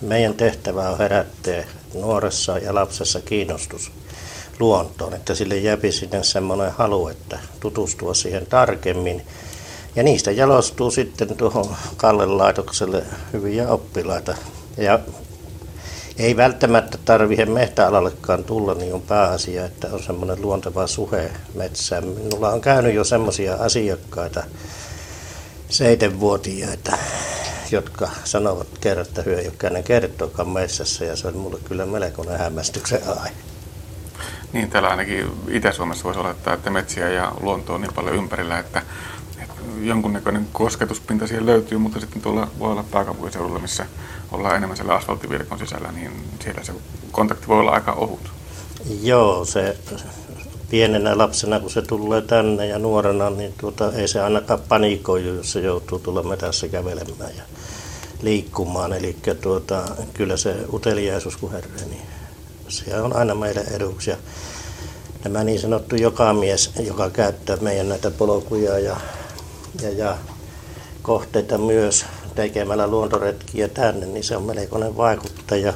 [0.00, 3.92] meidän tehtävä on herättää nuoressa ja lapsessa kiinnostus
[4.58, 9.26] luontoon, että sille jäpi sinne semmoinen halu, että tutustua siihen tarkemmin.
[9.96, 13.02] Ja niistä jalostuu sitten tuohon Kallen laitokselle
[13.32, 14.34] hyviä oppilaita.
[14.76, 14.98] Ja
[16.16, 22.04] ei välttämättä tarvitse mehtäalallekaan tulla, niin on pääasia, että on semmoinen luonteva suhe metsään.
[22.04, 24.42] Minulla on käynyt jo semmoisia asiakkaita,
[25.68, 26.98] seitsemänvuotiaita,
[27.70, 29.86] jotka sanovat kerran, että hyö ei ole käynyt
[30.52, 33.34] metsässä, ja se on mulle kyllä melkoinen hämmästyksen aihe.
[34.52, 38.82] Niin, täällä ainakin Itä-Suomessa voisi olettaa, että metsiä ja luontoa on niin paljon ympärillä, että,
[39.42, 43.86] että jonkunnäköinen kosketuspinta siihen löytyy, mutta sitten tuolla voi olla pääkaupunkiseudulla, missä
[44.32, 46.12] ollaan enemmän siellä asfalttivirkon sisällä, niin
[46.44, 46.72] siellä se
[47.10, 48.30] kontakti voi olla aika ohut.
[49.02, 49.76] Joo, se
[50.70, 55.52] pienenä lapsena, kun se tulee tänne ja nuorena, niin tuota, ei se ainakaan panikoi, jos
[55.52, 57.42] se joutuu tulla metässä kävelemään ja
[58.22, 58.92] liikkumaan.
[58.92, 59.82] Eli tuota,
[60.14, 62.02] kyllä se uteliaisuus kuin herre, niin
[62.68, 64.10] se on aina meille eduksi.
[64.10, 64.16] Ja
[65.24, 68.96] nämä niin sanottu joka mies, joka käyttää meidän näitä polkuja ja,
[69.82, 70.16] ja, ja
[71.02, 72.04] kohteita myös
[72.34, 75.72] tekemällä luontoretkiä tänne, niin se on melkoinen vaikuttaja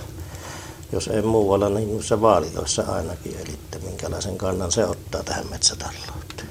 [0.92, 6.48] jos ei muualla, niin se vaaliloissa ainakin, eli minkälaisen kannan se ottaa tähän metsätalouteen.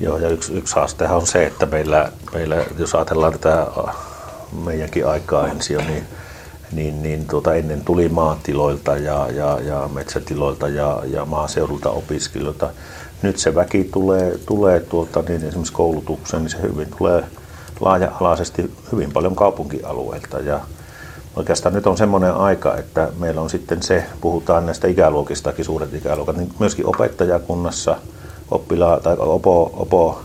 [0.00, 3.66] Joo, ja yksi, yksi haastehan on se, että meillä, meillä jos ajatellaan tätä
[4.64, 6.06] meidänkin aikaa ensin, niin
[6.72, 12.70] niin, niin tuota, ennen tuli maatiloilta ja, ja, ja metsätiloilta ja, ja maaseudulta opiskelijoilta.
[13.22, 17.24] Nyt se väki tulee, tulee tuolta niin esimerkiksi koulutukseen, niin se hyvin tulee
[17.80, 20.38] laaja-alaisesti hyvin paljon kaupunkialueilta.
[20.38, 20.60] Ja
[21.36, 26.36] oikeastaan nyt on semmoinen aika, että meillä on sitten se, puhutaan näistä ikäluokistakin, suuret ikäluokat,
[26.36, 27.96] niin myöskin opettajakunnassa
[28.50, 30.20] oppila, tai opo, opo,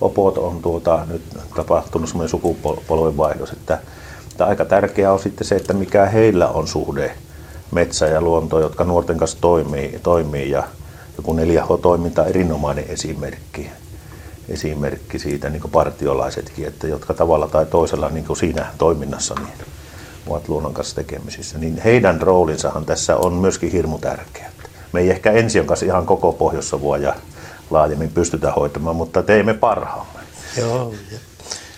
[0.00, 1.22] opot on tuota, nyt
[1.56, 3.78] tapahtunut semmoinen sukupolvenvaihdos, että,
[4.30, 7.14] että aika tärkeää on sitten se, että mikä heillä on suhde
[7.70, 10.62] metsä ja luonto, jotka nuorten kanssa toimii, toimii ja
[11.16, 13.70] joku 4H-toiminta erinomainen esimerkki,
[14.48, 19.66] esimerkki siitä, niin kuin partiolaisetkin, että jotka tavalla tai toisella niin kuin siinä toiminnassa niin
[20.26, 24.52] ovat luonnon kanssa tekemisissä, niin heidän roolinsahan tässä on myöskin hirmu tärkeä.
[24.92, 27.14] Me ei ehkä ensi kanssa ihan koko pohjois ja
[27.70, 30.20] laajemmin pystytä hoitamaan, mutta teimme parhaamme.
[30.56, 30.94] Joo,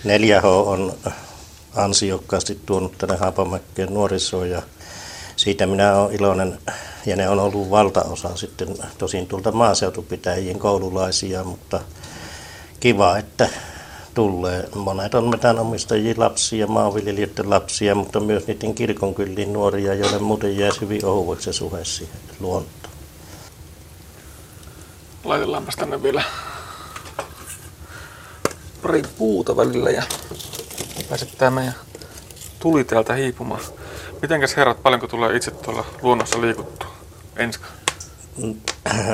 [0.04, 0.92] 4H on
[1.74, 4.62] ansiokkaasti tuonut tänne Haapamäkkeen nuorisoon ja
[5.36, 6.58] siitä minä olen iloinen
[7.06, 11.80] ja ne on ollut valtaosa sitten tosin tuolta maaseutupitäjien koululaisia, mutta
[12.84, 13.48] kiva, että
[14.14, 14.68] tulee.
[14.74, 21.04] Monet on metsänomistajia lapsia, maanviljelijöiden lapsia, mutta myös niiden kirkonkyllin nuoria, joille muuten jää hyvin
[21.04, 22.94] ohueksi suhe siihen luontoon.
[25.24, 26.22] Laitellaanpa tänne vielä
[28.82, 30.02] pari puuta välillä ja
[31.08, 31.74] pääsettää meidän
[32.58, 33.60] tuli täältä hiipumaan.
[34.22, 36.94] Mitenkäs herrat, paljonko tulee itse tuolla luonnossa liikuttua?
[37.36, 37.66] Enska.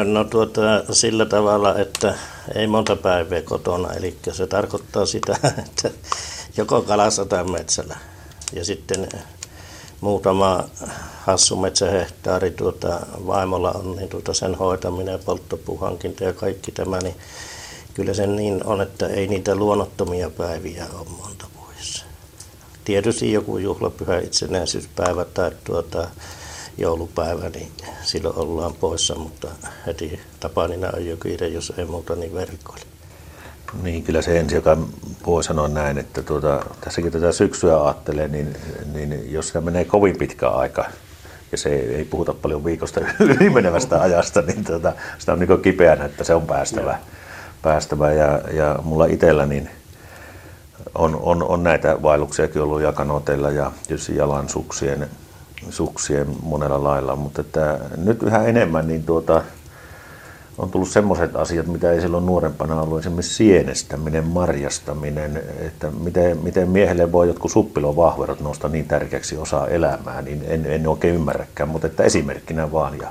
[0.05, 0.61] No tuota,
[0.93, 2.15] sillä tavalla, että
[2.55, 5.37] ei monta päivää kotona, eli se tarkoittaa sitä,
[5.67, 5.91] että
[6.57, 7.97] joko kalassa tai metsällä.
[8.53, 9.09] Ja sitten
[10.01, 10.65] muutama
[11.21, 17.17] hassu metsähehtaari tuota, vaimolla on, niin tuota sen hoitaminen, polttopuuhankinta ja kaikki tämä, niin
[17.95, 22.05] kyllä se niin on, että ei niitä luonnottomia päiviä ole monta vuodessa.
[22.85, 26.09] Tietysti joku juhlapyhä itsenäisyyspäivä tai tuota,
[26.79, 29.49] joulupäivä, niin silloin ollaan poissa, mutta
[29.87, 32.85] heti Tapanina on jo kiire, jos ei muuta, niin verkkoille.
[33.83, 34.77] Niin, kyllä se ensi, joka
[35.27, 38.57] voi sanoa näin, että tuota, tässäkin tätä syksyä ajattelee, niin,
[38.93, 40.85] niin jos se menee kovin pitkä aika,
[41.53, 46.05] ja se ei, ei puhuta paljon viikosta ylimenevästä ajasta, niin tuota, sitä on niin kipeänä,
[46.05, 46.99] että se on päästävä.
[47.63, 49.71] päästävä ja, ja mulla itsellä niin
[50.95, 55.11] on, on, on näitä vaelluksiakin ollut jakanoteilla ja tietysti jalansuksien
[55.71, 59.43] suksien monella lailla, mutta että nyt yhä enemmän niin tuota,
[60.59, 66.69] on tullut semmoiset asiat, mitä ei silloin nuorempana ollut, esimerkiksi sienestäminen, marjastaminen, että miten, miten
[66.69, 71.87] miehelle voi jotkut suppilovahverot nousta niin tärkeäksi osaa elämää, niin en, en oikein ymmärräkään, mutta
[71.87, 72.99] että esimerkkinä vaan.
[72.99, 73.09] Ja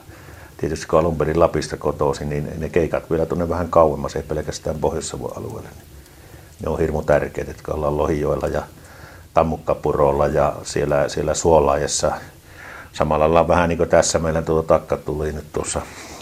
[0.58, 4.80] tietysti kun alun perin Lapista kotoisin, niin ne keikat vielä tuonne vähän kauemmas, ei pelkästään
[4.80, 5.70] pohjois alueelle.
[5.70, 5.90] Niin
[6.64, 8.64] ne on hirmu tärkeitä, että ollaan Lohijoilla ja
[9.34, 12.12] Tammukkapurolla ja siellä, siellä Suolaajassa–
[12.94, 15.82] samalla lailla vähän niin kuin tässä meillä tuo takka tuli nyt tuossa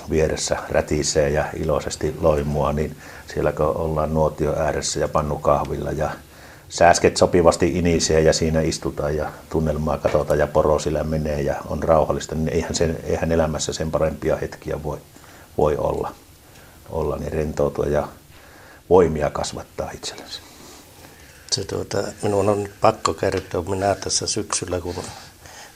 [0.10, 2.98] vieressä rätisee ja iloisesti loimua, niin
[3.34, 6.10] siellä kun ollaan nuotio ääressä ja pannukahvilla ja
[6.70, 11.84] sääsket sopivasti inisee ja siinä istutaan ja tunnelmaa katsotaan ja poro sillä menee ja on
[11.84, 14.98] rauhallista, niin eihän, sen, eihän elämässä sen parempia hetkiä voi,
[15.58, 16.12] voi olla,
[16.90, 18.08] olla, niin rentoutua ja
[18.90, 20.42] voimia kasvattaa itsellensä.
[21.52, 24.96] Se tuota, minun on pakko kertoa, minä tässä syksyllä, kun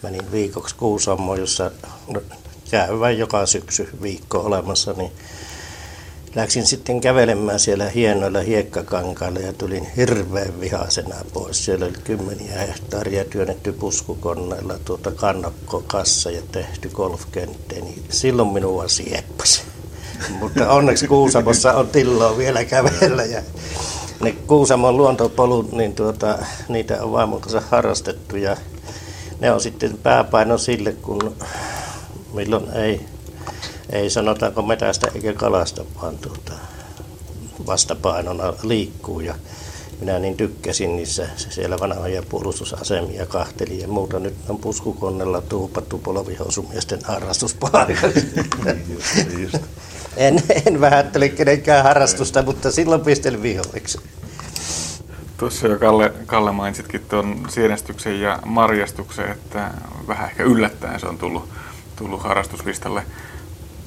[0.04, 1.72] menin viikoksi Kuusammoon, jossa
[2.72, 5.12] käy vain joka syksy viikko olemassa, niin
[6.36, 11.66] läksin sitten kävelemään siellä hienoilla hiekkakankailla ja tulin hirveän vihaisena pois.
[11.66, 19.62] Siellä oli kymmeniä hehtaaria työnnetty puskukoneella tuota kannakkokassa ja tehty golfkenttä, niin silloin minua sieppasi.
[20.40, 23.42] Mutta onneksi Kuusamossa on tilloa vielä kävellä ja
[24.22, 26.38] ne Kuusamon luontopolut, niin tuota,
[26.70, 28.58] niitä on vaimon kanssa harrastettu ja
[29.42, 31.36] ne on sitten pääpaino sille, kun
[32.34, 33.06] milloin ei,
[33.90, 36.54] ei sanotaanko metästä eikä kalasta, vaan tuota,
[37.66, 39.20] vastapainona liikkuu.
[39.20, 39.36] Ja
[40.00, 44.20] minä niin tykkäsin niissä siellä vanhoja puolustusasemia kahteli ja muuta.
[44.20, 48.08] Nyt on puskukonnella tuupattu polovihousumiesten harrastuspaikka.
[50.18, 54.00] en, en vähättele kenenkään harrastusta, mutta silloin pistelin viholliksi.
[55.42, 59.72] Tuossa jo Kalle, Kalle mainitsitkin tuon sienestyksen ja marjastuksen, että
[60.08, 61.50] vähän ehkä yllättäen se on tullut,
[61.96, 63.04] tullut harrastuslistalle.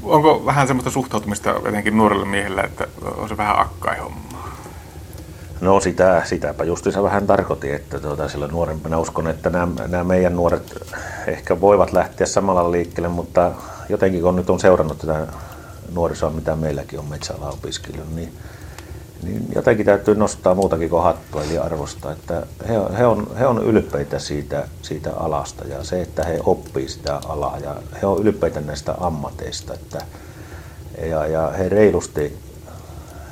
[0.02, 2.86] Onko vähän semmoista suhtautumista etenkin nuorelle miehelle, että
[3.16, 4.48] on se vähän akkai homma?
[5.60, 10.36] No sitä, sitäpä justiinsa vähän tarkoitin, että tuota, sillä nuorempana uskon, että nämä, nämä meidän
[10.36, 10.92] nuoret
[11.26, 13.52] ehkä voivat lähteä samalla liikkeelle, mutta
[13.88, 15.26] jotenkin kun nyt on seurannut tätä
[15.92, 18.32] nuorisoa, mitä meilläkin on metsäala opiskellut, niin
[19.24, 23.64] niin jotenkin täytyy nostaa muutakin kuin hattua eli arvostaa, että he, he, on, he on
[23.64, 28.60] ylpeitä siitä, siitä alasta ja se, että he oppii sitä alaa ja he on ylpeitä
[28.60, 29.98] näistä ammateista, että,
[31.10, 32.38] ja, ja he reilusti,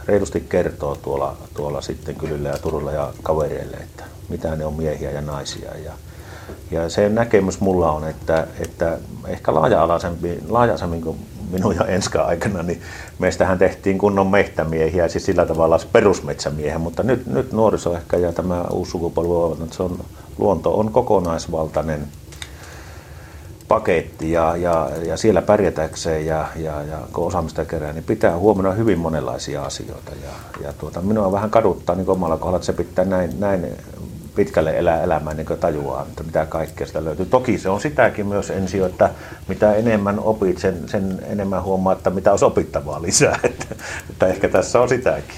[0.06, 5.10] reilusti kertoo tuolla, tuolla sitten kylillä ja Turulla ja kavereille, että mitä ne on miehiä
[5.10, 5.92] ja naisia ja,
[6.70, 11.18] ja se näkemys mulla on, että, että ehkä laaja-alaisempi, laaja-alaisemmin kuin
[11.52, 12.82] minun ja Enska aikana, niin
[13.18, 18.64] meistähän tehtiin kunnon mehtämiehiä, siis sillä tavalla perusmetsämiehiä, mutta nyt, nyt nuoriso ehkä ja tämä
[18.70, 19.98] uusi sukupolvi, että se on,
[20.38, 22.08] luonto on kokonaisvaltainen
[23.68, 28.72] paketti ja, ja, ja siellä pärjätäkseen ja, ja, ja kun osaamista kerää, niin pitää huomioida
[28.72, 30.12] hyvin monenlaisia asioita.
[30.22, 33.66] Ja, ja tuota, minua vähän kaduttaa niin omalla kohdalla, että se pitää näin, näin
[34.34, 37.26] pitkälle elää elämää niin tajuaa, että mitä kaikkea sitä löytyy.
[37.26, 39.10] Toki se on sitäkin myös ensi, että
[39.48, 43.38] mitä enemmän opit, sen, sen enemmän huomaa, että mitä olisi opittavaa lisää.
[43.44, 43.74] Että,
[44.10, 45.34] että ehkä tässä on sitäkin.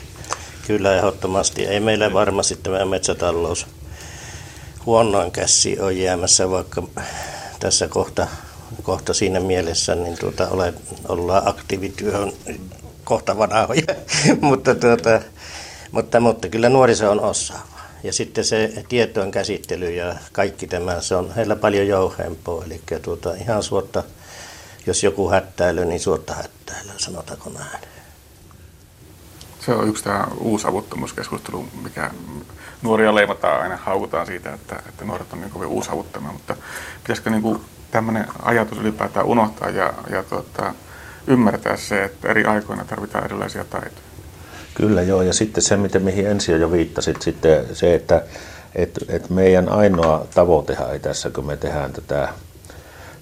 [0.67, 1.67] Kyllä ehdottomasti.
[1.67, 3.67] Ei meillä varmasti tämä metsätalous
[4.87, 6.83] huonoin käsi on jäämässä, vaikka
[7.61, 8.27] tässä kohta,
[8.83, 10.75] kohta siinä mielessä niin tuota, ole,
[11.09, 12.33] ollaan aktiivityöhön
[13.05, 13.83] kohta vanhoja,
[14.41, 15.21] mutta, tuota,
[15.93, 17.74] mutta, mutta kyllä nuoriso on osaava.
[18.05, 22.65] Ja sitten se tietojen käsittely ja kaikki tämä, se on heillä paljon jouhempaa.
[22.67, 24.03] Eli tuota, ihan suotta,
[24.87, 27.85] jos joku hättäilyy, niin suotta hättäilyy, sanotaanko näin.
[29.61, 32.11] Se on yksi tämä uusi avuttomuuskeskustelu, mikä
[32.83, 36.57] nuoria leimataan aina, haukutaan siitä, että, että nuoret on niin kovin uusavuttomia, mutta
[37.03, 40.75] pitäisikö niin kuin tämmöinen ajatus ylipäätään unohtaa ja, ja tuota,
[41.27, 44.14] ymmärtää se, että eri aikoina tarvitaan erilaisia taitoja?
[44.75, 48.23] Kyllä joo, ja sitten se, miten, mihin ensin jo viittasit, sitten se, että
[48.75, 52.29] et, et meidän ainoa tavoitehan ei tässä, kun me tehdään tätä,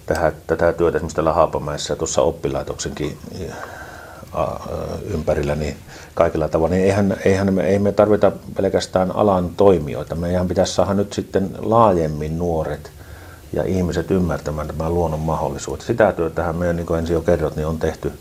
[0.07, 3.18] tähän, tätä työtä esimerkiksi täällä Haapamäessä ja tuossa oppilaitoksenkin
[5.05, 5.76] ympärillä, niin
[6.14, 10.14] kaikilla tavoin, niin eihän, eihän me, ei me tarvita pelkästään alan toimijoita.
[10.14, 12.90] Meidän pitäisi saada nyt sitten laajemmin nuoret
[13.53, 15.86] ja ihmiset ymmärtämään tämän luonnon mahdollisuudet.
[15.86, 18.12] Sitä työtähän meidän, niin kuin ensin jo kerrot, niin on tehty,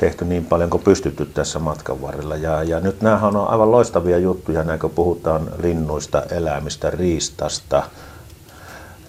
[0.00, 2.36] tehty niin paljon kuin pystytty tässä matkan varrella.
[2.36, 7.82] Ja, ja nyt nämähän on aivan loistavia juttuja, näin kun puhutaan linnuista, eläimistä, riistasta,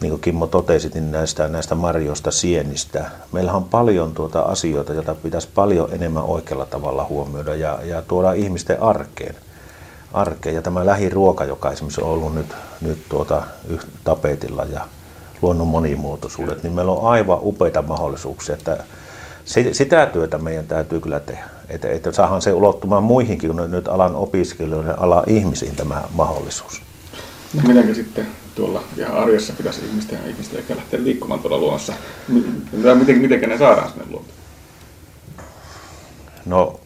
[0.01, 3.05] niin kuin Kimmo totesi, niin näistä, näistä marjoista, sienistä.
[3.31, 8.31] Meillä on paljon tuota asioita, joita pitäisi paljon enemmän oikealla tavalla huomioida ja, ja tuoda
[8.31, 9.35] ihmisten arkeen.
[10.13, 10.55] arkeen.
[10.55, 13.43] Ja tämä lähiruoka, joka esimerkiksi on ollut nyt, nyt tuota,
[14.03, 14.81] tapetilla ja
[15.41, 18.83] luonnon monimuotoisuudet, niin meillä on aivan upeita mahdollisuuksia, että
[19.71, 21.43] sitä työtä meidän täytyy kyllä tehdä.
[21.69, 26.81] Että, että saadaan se ulottumaan muihinkin kuin nyt alan opiskelijoiden, alan ihmisiin tämä mahdollisuus.
[27.53, 31.93] No mitenkä sitten tuolla ihan arjessa pitäisi ihmisten, ihmisten ehkä lähteä liikkumaan tuolla luonnossa?
[32.27, 34.37] Miten, miten ne saadaan sinne luontoon?
[36.45, 36.79] No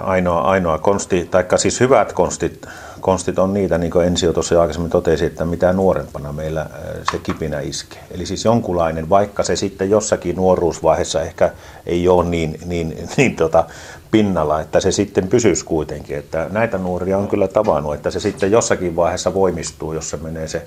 [0.00, 2.66] ainoa, ainoa konsti, tai siis hyvät konstit,
[3.04, 6.68] konstit on niitä, niin kuin Ensio tuossa aikaisemmin totesi, että mitä nuorempana meillä äh,
[7.12, 8.02] se kipinä iskee.
[8.10, 11.50] Eli siis jonkunlainen, vaikka se sitten jossakin nuoruusvaiheessa ehkä
[11.86, 13.64] ei ole niin, niin, niin tota,
[14.10, 16.16] pinnalla, että se sitten pysyisi kuitenkin.
[16.16, 20.48] Että näitä nuoria on kyllä tavannut, että se sitten jossakin vaiheessa voimistuu, jos se menee
[20.48, 20.66] se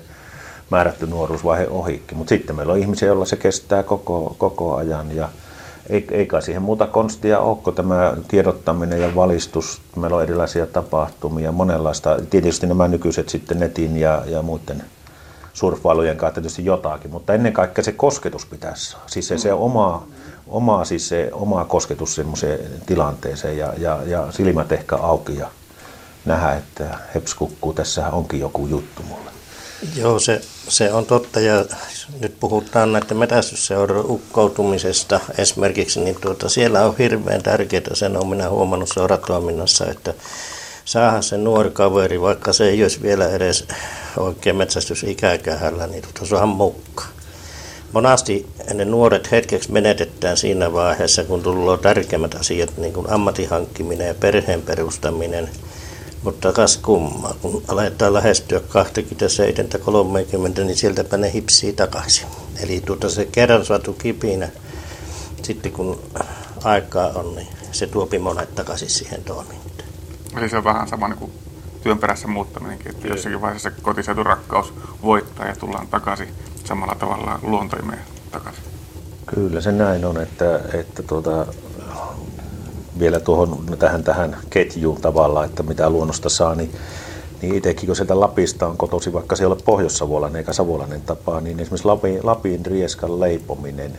[0.70, 2.18] määrätty nuoruusvaihe ohikin.
[2.18, 5.28] Mutta sitten meillä on ihmisiä, joilla se kestää koko, koko ajan ja
[5.88, 9.80] ei, ei kai siihen muuta konstia ole, kun tämä tiedottaminen ja valistus.
[9.96, 12.16] Meillä on erilaisia tapahtumia, monenlaista.
[12.30, 14.84] Tietysti nämä nykyiset sitten netin ja, ja muiden
[15.52, 19.04] surffailujen kanssa tietysti jotakin, mutta ennen kaikkea se kosketus pitäisi saada.
[19.08, 20.06] Siis se, se oma,
[20.46, 25.48] oma, siis se oma kosketus semmoiseen tilanteeseen ja, ja, ja silmät ehkä auki ja
[26.24, 29.37] nähdä, että heps kukkuu, tässä onkin joku juttu mulle.
[29.96, 31.64] Joo, se, se on totta ja
[32.20, 38.48] nyt puhutaan näiden metästysseuran ukkoutumisesta esimerkiksi, niin tuota, siellä on hirveän tärkeää, sen on minä
[38.48, 40.14] huomannut seuratoiminnassa, että
[40.84, 43.64] saadaan se nuori kaveri, vaikka se ei olisi vielä edes
[44.16, 47.08] oikein metsästysikäkähällä, niin tuota, saadaan mukaan.
[47.92, 54.08] Monasti ne nuoret hetkeksi menetetään siinä vaiheessa, kun tulee tärkeimmät asiat, niin kuin ammatin hankkiminen
[54.08, 55.50] ja perheen perustaminen–
[56.22, 58.62] mutta kas kummaa, kun aletaan lähestyä 27-30,
[60.64, 62.26] niin sieltäpä ne hipsii takaisin.
[62.62, 64.48] Eli tuota se kerran saatu kipinä,
[65.42, 66.00] sitten kun
[66.64, 69.88] aikaa on, niin se tuopi monet takaisin siihen toimintaan.
[70.36, 71.32] Eli se on vähän sama niin kuin
[71.82, 76.28] työn perässä muuttaminenkin, että jossakin vaiheessa kotiseudun rakkaus voittaa ja tullaan takaisin
[76.64, 78.64] samalla tavalla luontoimeen takaisin.
[79.26, 81.46] Kyllä se näin on, että, että tuota,
[82.98, 86.72] vielä tuohon tähän, tähän ketjuun tavallaan, että mitä luonnosta saa, niin,
[87.42, 91.40] niin itsekin kun sieltä Lapista on kotosi, vaikka se ei ole pohjois-savolainen eikä savolainen tapa,
[91.40, 93.98] niin esimerkiksi Lapin, Lapin rieskan leipominen,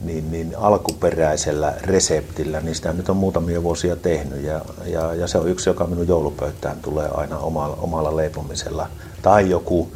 [0.00, 5.38] niin, niin alkuperäisellä reseptillä, niin sitä nyt on muutamia vuosia tehnyt ja, ja, ja se
[5.38, 8.88] on yksi, joka minun joulupöytään tulee aina omalla, omalla leipomisella.
[9.22, 9.88] Tai joku,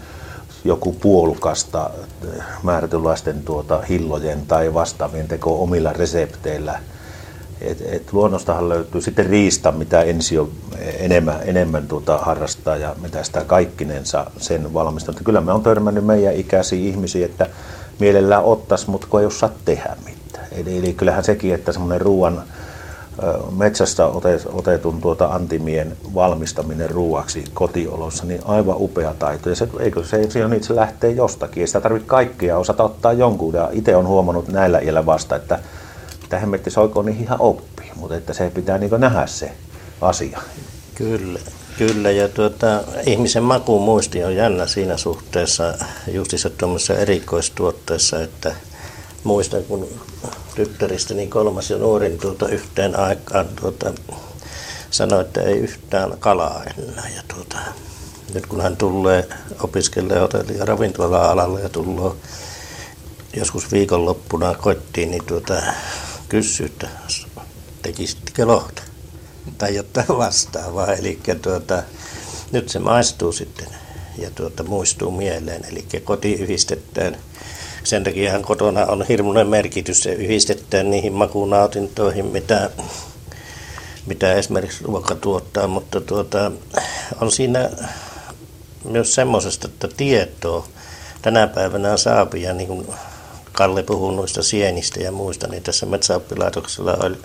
[0.65, 1.91] joku puolukasta
[2.63, 6.79] määrätynlaisten tuota, hillojen tai vastaavien teko omilla resepteillä.
[7.61, 13.23] Et, et luonnostahan löytyy sitten riista, mitä ensi on enemmän, enemmän tuota harrastaa ja mitä
[13.23, 15.15] sitä kaikkinensa sen valmistaa.
[15.25, 17.47] Kyllä me on törmännyt meidän ikäisiä ihmisiä, että
[17.99, 20.47] mielellään ottaisi, mutta kun ei osaa tehdä mitään.
[20.53, 22.43] Eli, eli kyllähän sekin, että semmoinen ruoan
[23.57, 24.07] metsästä
[24.53, 29.49] otetun tuota antimien valmistaminen ruuaksi kotiolossa, niin aivan upea taito.
[29.49, 31.61] Ja se, eikö se, se, on, se lähtee jostakin.
[31.61, 33.55] Ei sitä tarvitse kaikkea osata ottaa jonkun.
[33.55, 35.59] Ja itse on huomannut näillä iällä vasta, että
[36.29, 37.91] mitä hemmetti soikoon, niin ihan oppii.
[37.95, 39.53] Mutta että se pitää niin nähdä se
[40.01, 40.41] asia.
[40.95, 41.39] Kyllä.
[41.79, 45.75] Kyllä, ja tuota, ihmisen makumuisti on jännä siinä suhteessa
[46.13, 48.55] justissa tuommoisessa erikoistuotteessa, että
[49.25, 49.89] muistan, kun
[50.55, 53.93] tyttäristäni kolmas ja nuorin tuota, yhteen aikaan tuota,
[54.91, 57.09] sanoi, että ei yhtään kalaa enää.
[57.17, 57.57] Ja tuota,
[58.35, 59.29] nyt kun hän tulee
[59.61, 62.13] opiskelemaan hotelli- ja ravintola-alalle ja tulee
[63.37, 65.63] joskus viikonloppuna kotiin, niin tuota,
[66.29, 66.89] kysyy, että
[67.83, 68.83] tekisittekö lohta?
[69.59, 70.95] tai jotain vastaavaa.
[70.95, 71.83] Eli tuota,
[72.53, 73.69] nyt se maistuu sitten
[74.19, 75.65] ja tuota, muistuu mieleen.
[75.71, 77.17] Eli koti yhdistetään.
[77.85, 80.03] Sen takia kotona on hirmuinen merkitys.
[80.03, 82.71] Se yhdistetään niihin makunautintoihin, mitä,
[84.07, 85.67] mitä esimerkiksi ruoka tuottaa.
[85.67, 86.53] Mutta tuota,
[87.21, 87.71] on siinä
[88.85, 90.69] myös semmoisesta, että tietoa
[91.23, 92.87] tänä päivänä saapia, niin kuin
[93.59, 97.19] Kalle puhuu noista sienistä ja muista, niin tässä metsäoppilaitoksella oli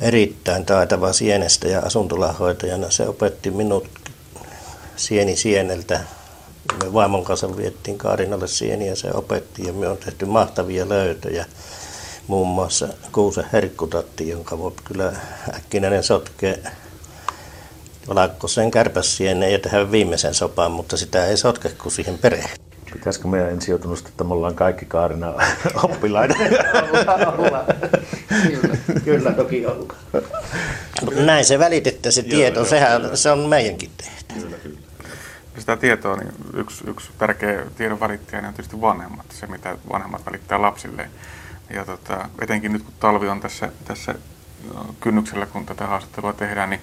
[0.00, 2.90] erittäin taitava sienestä ja asuntolahoitajana.
[2.90, 3.88] Se opetti minut
[4.96, 6.00] sieni sieneltä.
[6.82, 11.46] Me vaimon kanssa viettiin Kaarinalle sieniä, se opetti ja me on tehty mahtavia löytöjä.
[12.26, 15.12] Muun muassa kuusen herkkutatti, jonka voi kyllä
[15.54, 16.62] äkkinäinen sotkee
[18.08, 22.67] valakkosen kärpäsieneen ja tehdä viimeisen sopan, mutta sitä ei sotke, kun siihen perehtyy.
[22.98, 25.34] Pitäisikö meidän ensi jo tunnustaa, että me ollaan kaikki Kaarina
[25.82, 26.34] oppilaita?
[28.28, 29.98] kyllä, kyllä toki ollaan.
[31.26, 34.40] Näin se välitettä se tieto, joo, sehän joo, se on meidänkin tehtävä.
[34.40, 34.78] Kyllä, kyllä.
[35.58, 40.62] Sitä tietoa, niin yksi, yksi tärkeä tiedon välittäjä on tietysti vanhemmat, se mitä vanhemmat välittää
[40.62, 41.10] lapsille.
[41.70, 44.14] Ja tota, etenkin nyt kun talvi on tässä, tässä
[45.00, 46.80] kynnyksellä, kun tätä haastattelua tehdään, niin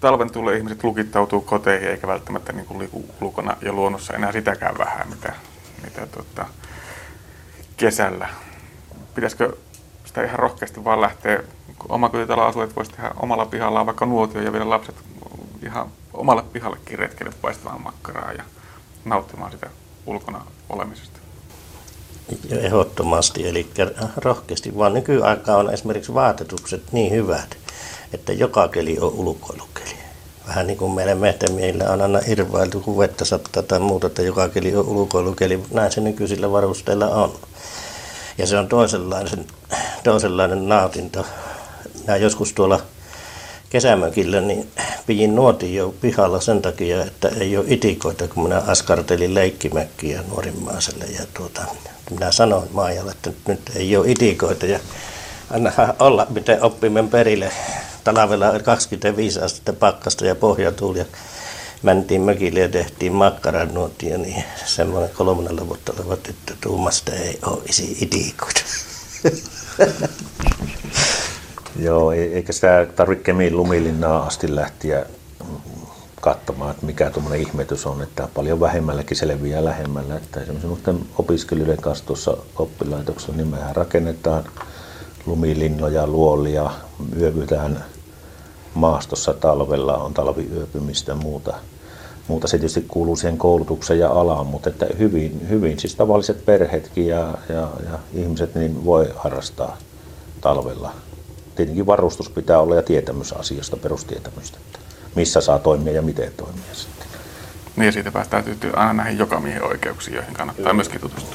[0.00, 4.78] talven tulee ihmiset lukittautuu koteihin eikä välttämättä niin kuin liiku ulkona ja luonnossa enää sitäkään
[4.78, 5.32] vähän, mitä,
[5.84, 6.46] mitä tota,
[7.76, 8.28] kesällä.
[9.14, 9.56] Pitäisikö
[10.04, 11.42] sitä ihan rohkeasti vaan lähteä,
[11.78, 14.94] kun omakotitalon voisi tehdä omalla pihallaan vaikka nuotio ja viedä lapset
[15.62, 18.42] ihan omalle pihallekin retkelle paistamaan makkaraa ja
[19.04, 19.70] nauttimaan sitä
[20.06, 21.18] ulkona olemisesta.
[22.50, 23.70] Ehdottomasti, eli
[24.16, 27.56] rohkeasti, vaan nykyaikaa on esimerkiksi vaatetukset niin hyvät,
[28.12, 29.98] että joka keli on ulkoilukeli.
[30.48, 34.48] Vähän niin kuin meille mehtemiehille on aina irvailtu, kun vettä sattaa tai muuta, että joka
[34.48, 35.62] keli on ulkoilukeli.
[35.70, 37.32] Näin se nykyisillä varusteilla on.
[38.38, 39.46] Ja se on toisenlainen,
[40.04, 41.26] toisenlainen nautinto.
[42.00, 42.80] Minä joskus tuolla
[43.70, 44.68] kesämökillä, niin
[45.06, 51.04] pidin nuotin jo pihalla sen takia, että ei ole itikoita, kun minä askartelin leikkimäkkiä nuorimmaiselle.
[51.04, 51.62] Ja tuota,
[52.10, 54.80] minä sanoin Maijalle, että nyt ei ole itikoita ja
[55.50, 57.52] anna olla, miten oppimme perille
[58.04, 60.98] talvella 25 astetta pakkasta ja pohjatuuli.
[60.98, 61.04] Ja
[61.82, 67.62] mentiin mökille ja tehtiin makkaran nuotia, niin semmoinen kolmannella vuotta oleva tyttö tuumasta ei ole
[67.68, 68.10] isi.
[71.76, 75.06] Joo, e- eikä sitä tarvitse Kemiin lumilinnaa asti lähteä
[76.20, 80.16] katsomaan, että mikä tuommoinen ihmetys on, että paljon vähemmälläkin selviää lähemmällä.
[80.16, 84.44] Että esimerkiksi opiskelijoiden kanssa tuossa oppilaitoksessa niin mehän rakennetaan
[85.26, 86.70] lumilinnoja, luolia,
[87.20, 87.84] yövytään
[88.74, 91.54] maastossa talvella, on talviyöpymistä ja muuta.
[92.28, 97.06] Muuta se tietysti kuuluu siihen koulutukseen ja alaan, mutta että hyvin, hyvin siis tavalliset perheetkin
[97.06, 99.76] ja, ja, ja ihmiset niin voi harrastaa
[100.40, 100.92] talvella.
[101.56, 104.78] Tietenkin varustus pitää olla ja tietämys asiasta, perustietämystä, että
[105.14, 107.08] missä saa toimia ja miten toimia sitten.
[107.76, 108.44] Niin ja siitä päästään
[108.76, 110.74] aina näihin jokamiehen oikeuksiin, joihin kannattaa Kyllä.
[110.74, 111.34] myöskin tutustua.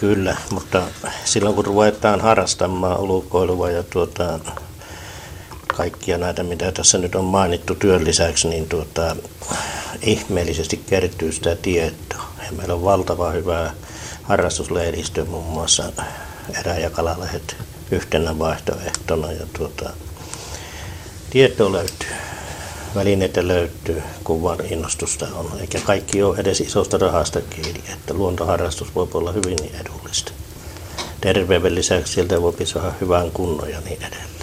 [0.00, 0.82] Kyllä, mutta
[1.24, 4.38] silloin kun ruvetaan harrastamaan ulkoilua ja tuota,
[5.66, 9.16] kaikkia näitä, mitä tässä nyt on mainittu työn lisäksi, niin tuota,
[10.02, 12.24] ihmeellisesti kertyy sitä tietoa.
[12.46, 13.74] Ja meillä on valtava hyvää
[14.22, 15.92] harrastuslehdistö, muun muassa
[16.60, 17.56] erä- ja kalalehdet
[17.90, 19.32] yhtenä vaihtoehtona.
[19.32, 19.90] Ja tuota,
[21.30, 22.08] tietoa löytyy,
[22.94, 29.08] välineitä löytyy, kuvan innostusta on, eikä kaikki ole edes isosta rahasta kiinni, että luontoharrastus voi
[29.14, 30.32] olla hyvin edullista.
[31.20, 34.34] terveyden lisäksi sieltä voi saada hyvän kunnon ja niin edelleen.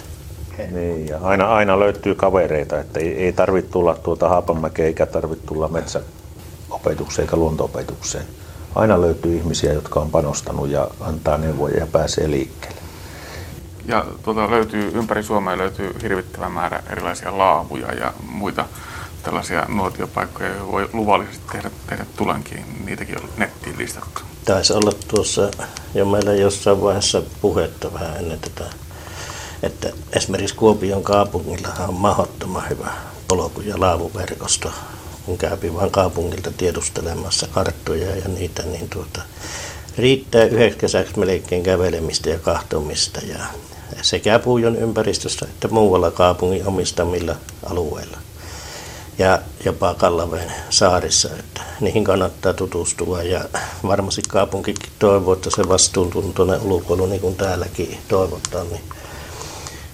[0.70, 5.46] Niin, ja aina, aina löytyy kavereita, että ei, ei tarvitse tulla tuota Haapamäkeä eikä tarvitse
[5.46, 8.24] tulla metsäopetukseen eikä luontoopetukseen.
[8.74, 12.81] Aina löytyy ihmisiä, jotka on panostanut ja antaa neuvoja ja pääsee liikkeelle.
[13.86, 18.66] Ja tuota, löytyy, ympäri Suomea löytyy hirvittävä määrä erilaisia laavuja ja muita
[19.22, 22.64] tällaisia nuotiopaikkoja, joihin voi luvallisesti tehdä, tehdä tulenkin.
[22.84, 24.20] Niitäkin on nettiin listattu.
[24.44, 25.50] Taisi olla tuossa
[25.94, 28.64] jo meillä jossain vaiheessa puhetta vähän ennen tätä,
[29.62, 32.90] että esimerkiksi Kuopion kaupungilla on mahdottoman hyvä
[33.28, 34.72] polku- ja laavuverkosto.
[35.26, 39.22] Kun käypi vain kaupungilta tiedustelemassa karttoja ja niitä, niin tuota,
[39.98, 43.38] riittää yhdeksi kesäksi melkein kävelemistä ja kahtomista ja
[44.02, 47.36] sekä Puujon ympäristössä että muualla kaupungin omistamilla
[47.70, 48.18] alueilla
[49.18, 51.28] ja jopa Kallaveen saarissa.
[51.38, 53.44] Että niihin kannattaa tutustua ja
[53.86, 58.82] varmasti kaupunkikin toivoo, että se vastuuntuntoinen ulkoilu, niin kuin täälläkin toivotaan, niin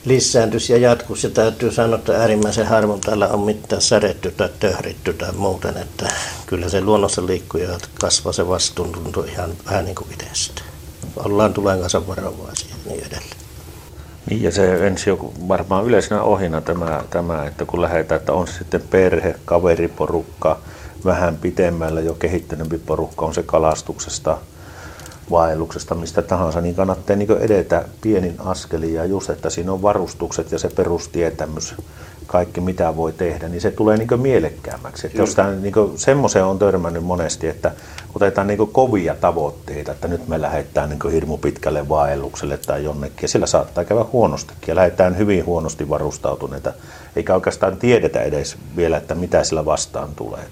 [0.04, 1.26] lisääntyisi ja jatkuisi.
[1.26, 6.12] Ja täytyy sanoa, että äärimmäisen harvoin täällä on mitään säretty tai töhritty tai muuten, että
[6.46, 10.62] kyllä se luonnossa liikkuja kasvaa se vastuuntunto ihan vähän niin kuin itsestä.
[11.16, 13.47] Ollaan tulen kanssa varovaisia ja niin edelleen.
[14.30, 18.46] Niin ja se ensi joku, varmaan yleisenä ohina tämä, tämä, että kun lähdetään, että on
[18.46, 20.58] se sitten perhe, kaveriporukka,
[21.04, 24.38] vähän pitemmällä jo kehittyneempi porukka on se kalastuksesta,
[25.30, 30.52] vaelluksesta, mistä tahansa, niin kannattaa niin edetä pienin askelin ja just, että siinä on varustukset
[30.52, 31.74] ja se perustietämys,
[32.26, 35.06] kaikki mitä voi tehdä, niin se tulee niin mielekkäämmäksi.
[35.06, 37.72] Että jos tämä, niin semmoiseen on törmännyt monesti, että
[38.18, 43.28] otetaan niin kovia tavoitteita, että nyt me lähdetään niin hirmu pitkälle vaellukselle tai jonnekin, ja
[43.28, 46.72] sillä saattaa käydä huonostikin, ja lähdetään hyvin huonosti varustautuneita,
[47.16, 50.44] eikä oikeastaan tiedetä edes vielä, että mitä sillä vastaan tulee.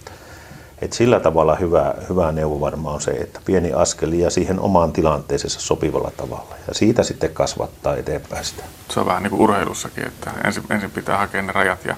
[0.83, 4.93] Et sillä tavalla hyvä, hyvä neuvo varmaan on se, että pieni askeli ja siihen omaan
[4.93, 6.55] tilanteeseensa sopivalla tavalla.
[6.69, 8.62] Ja siitä sitten kasvattaa eteenpäin sitä.
[8.91, 11.97] Se on vähän niin kuin urheilussakin, että ensin, ensin pitää hakea ne rajat ja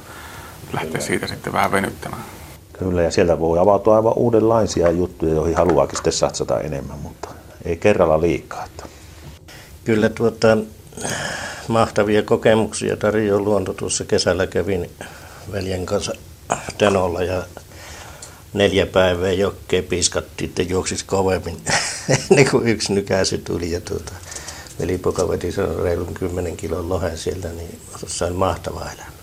[0.72, 2.37] lähteä siitä sitten vähän venyttämään.
[2.78, 7.28] Kyllä, ja sieltä voi avautua aivan uudenlaisia juttuja, joihin haluaakin sitten satsata enemmän, mutta
[7.64, 8.64] ei kerralla liikaa.
[8.64, 8.84] Että.
[9.84, 10.58] Kyllä tuota,
[11.68, 13.74] mahtavia kokemuksia tarjoaa luonto.
[13.74, 14.90] Tuossa kesällä kävin
[15.52, 16.12] veljen kanssa
[16.78, 17.42] Tenolla ja
[18.52, 21.56] neljä päivää jokkeen piiskattiin, että juoksisi kovemmin,
[22.36, 23.70] niin kuin yksi nykäisy tuli.
[23.70, 24.12] Ja tuota,
[24.80, 29.17] velipoka veti reilun 10 kilon lohen sieltä, niin sain mahtava elämys.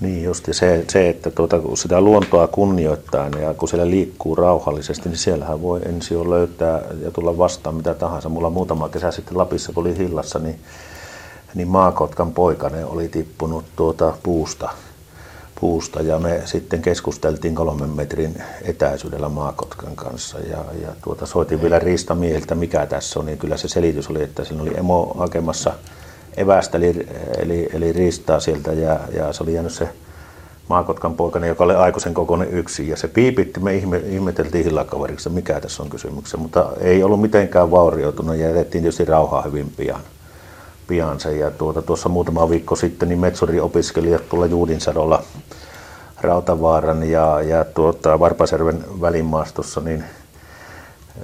[0.00, 4.34] Niin just, ja se, se että tuota, kun sitä luontoa kunnioittaa ja kun siellä liikkuu
[4.34, 8.28] rauhallisesti, niin siellähän voi ensi jo löytää ja tulla vastaan mitä tahansa.
[8.28, 10.60] Mulla muutama kesä sitten Lapissa, kun oli hillassa, niin,
[11.54, 14.70] niin maakotkan poikainen oli tippunut tuota puusta
[15.60, 21.78] puusta ja me sitten keskusteltiin kolmen metrin etäisyydellä Maakotkan kanssa ja, ja tuota, soitin vielä
[21.78, 25.72] riistamiehiltä mikä tässä on, niin kyllä se selitys oli, että siinä oli emo hakemassa
[26.36, 27.06] evästä eli,
[27.38, 29.88] eli, eli riistaa sieltä ja, ja se oli jäänyt se
[30.68, 32.88] Maakotkan poikainen, joka oli aikuisen kokoinen yksi.
[32.88, 37.70] Ja se piipitti, me ihme, ihmeteltiin hillakaveriksi, mikä tässä on kysymyksessä, mutta ei ollut mitenkään
[37.70, 40.00] vaurioitunut ja jätettiin tietysti rauhaa hyvin pian
[40.90, 41.36] pian se.
[41.36, 45.22] Ja tuota, tuossa muutama viikko sitten niin metsuriopiskelijat tuolla Juudinsadolla
[46.20, 50.04] Rautavaaran ja, ja tuota, Varpaserven välimaastossa niin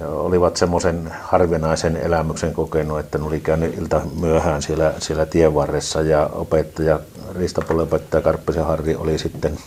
[0.07, 6.29] olivat semmoisen harvinaisen elämyksen kokenut, että ne oli käynyt ilta myöhään siellä, siellä tienvarressa ja
[6.33, 6.99] opettaja,
[7.35, 9.57] riistapuolenopettaja Karppisen Harri oli sitten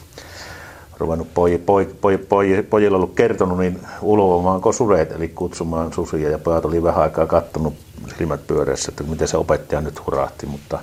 [0.98, 6.38] ruvennut poj, poj, poj, poj, pojille ollut kertonut, niin ulvomaan sudet, eli kutsumaan susia, ja
[6.38, 7.74] pojat oli vähän aikaa kattonut
[8.18, 10.78] silmät pyöreässä, että miten se opettaja nyt hurahti, mutta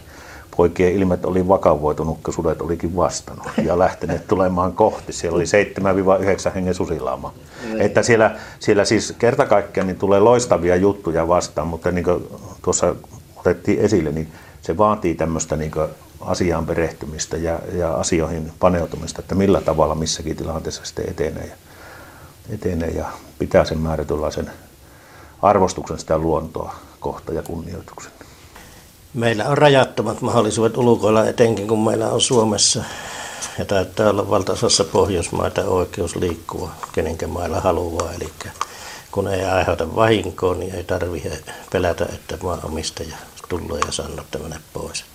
[0.57, 5.13] poikien ilmet oli vakavoitunut, kun sudet olikin vastannut ja lähteneet tulemaan kohti.
[5.13, 5.43] Siellä oli
[6.49, 7.33] 7-9 hengen susilaama.
[7.63, 7.81] Mm.
[7.81, 12.27] Että siellä, siellä siis kerta kaikkiaan niin tulee loistavia juttuja vastaan, mutta niin kuin
[12.61, 12.95] tuossa
[13.35, 14.27] otettiin esille, niin
[14.61, 15.71] se vaatii tämmöistä niin
[16.21, 21.55] asiaan perehtymistä ja, ja asioihin paneutumista, että millä tavalla missäkin tilanteessa sitten etenee ja,
[22.53, 23.05] etenee ja
[23.39, 24.51] pitää sen määrätynlaisen
[25.41, 28.11] arvostuksen sitä luontoa kohta ja kunnioituksen.
[29.13, 32.83] Meillä on rajattomat mahdollisuudet ulkoilla, etenkin kun meillä on Suomessa
[33.57, 38.13] ja täyttää olla valtaosassa Pohjoismaita oikeus liikkua, kenenkä mailla haluaa.
[38.13, 38.29] Eli
[39.11, 43.15] kun ei aiheuta vahinkoa, niin ei tarvitse pelätä, että maanomistaja
[43.49, 45.05] tulee ja sanoo, mene pois.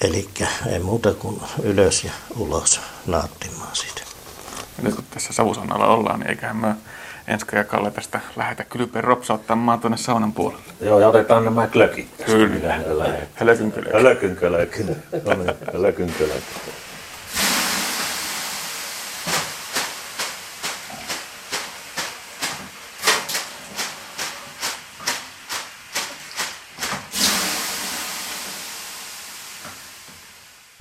[0.00, 0.28] Eli
[0.66, 4.00] ei muuta kuin ylös ja ulos nauttimaan siitä.
[4.76, 6.93] Ja nyt kun tässä savusannalla ollaan, niin eiköhän me Enska
[7.52, 10.62] ja Kalle tästä lähetä kylpeen ropsauttamaan tuonne saunan puolelle.
[10.80, 12.08] Joo, ja otetaan nämä klökit.
[12.26, 12.74] Kyllä.
[13.38, 13.92] Hölökyn klökit.
[13.92, 14.86] Hölökyn klökit.
[15.24, 16.14] No niin, hölökyn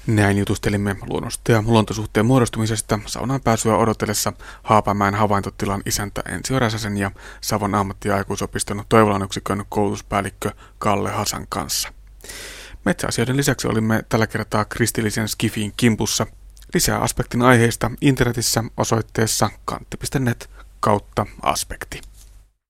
[0.08, 4.34] Näin jutustelimme luonnosta ja luontosuhteen muodostumisesta saunaan pääsyä odotellessa
[4.64, 11.46] Haapamäen havaintotilan isäntä Ensi Räsäsen ja Savon ammatti- ja aikuisopiston Toivolan yksikön koulutuspäällikkö Kalle Hasan
[11.50, 11.94] kanssa.
[12.86, 16.28] Metsäasioiden lisäksi olimme tällä kertaa kristillisen Skifin kimpussa.
[16.74, 20.50] Lisää aspektin aiheista internetissä osoitteessa kantti.net
[20.80, 22.02] kautta aspekti.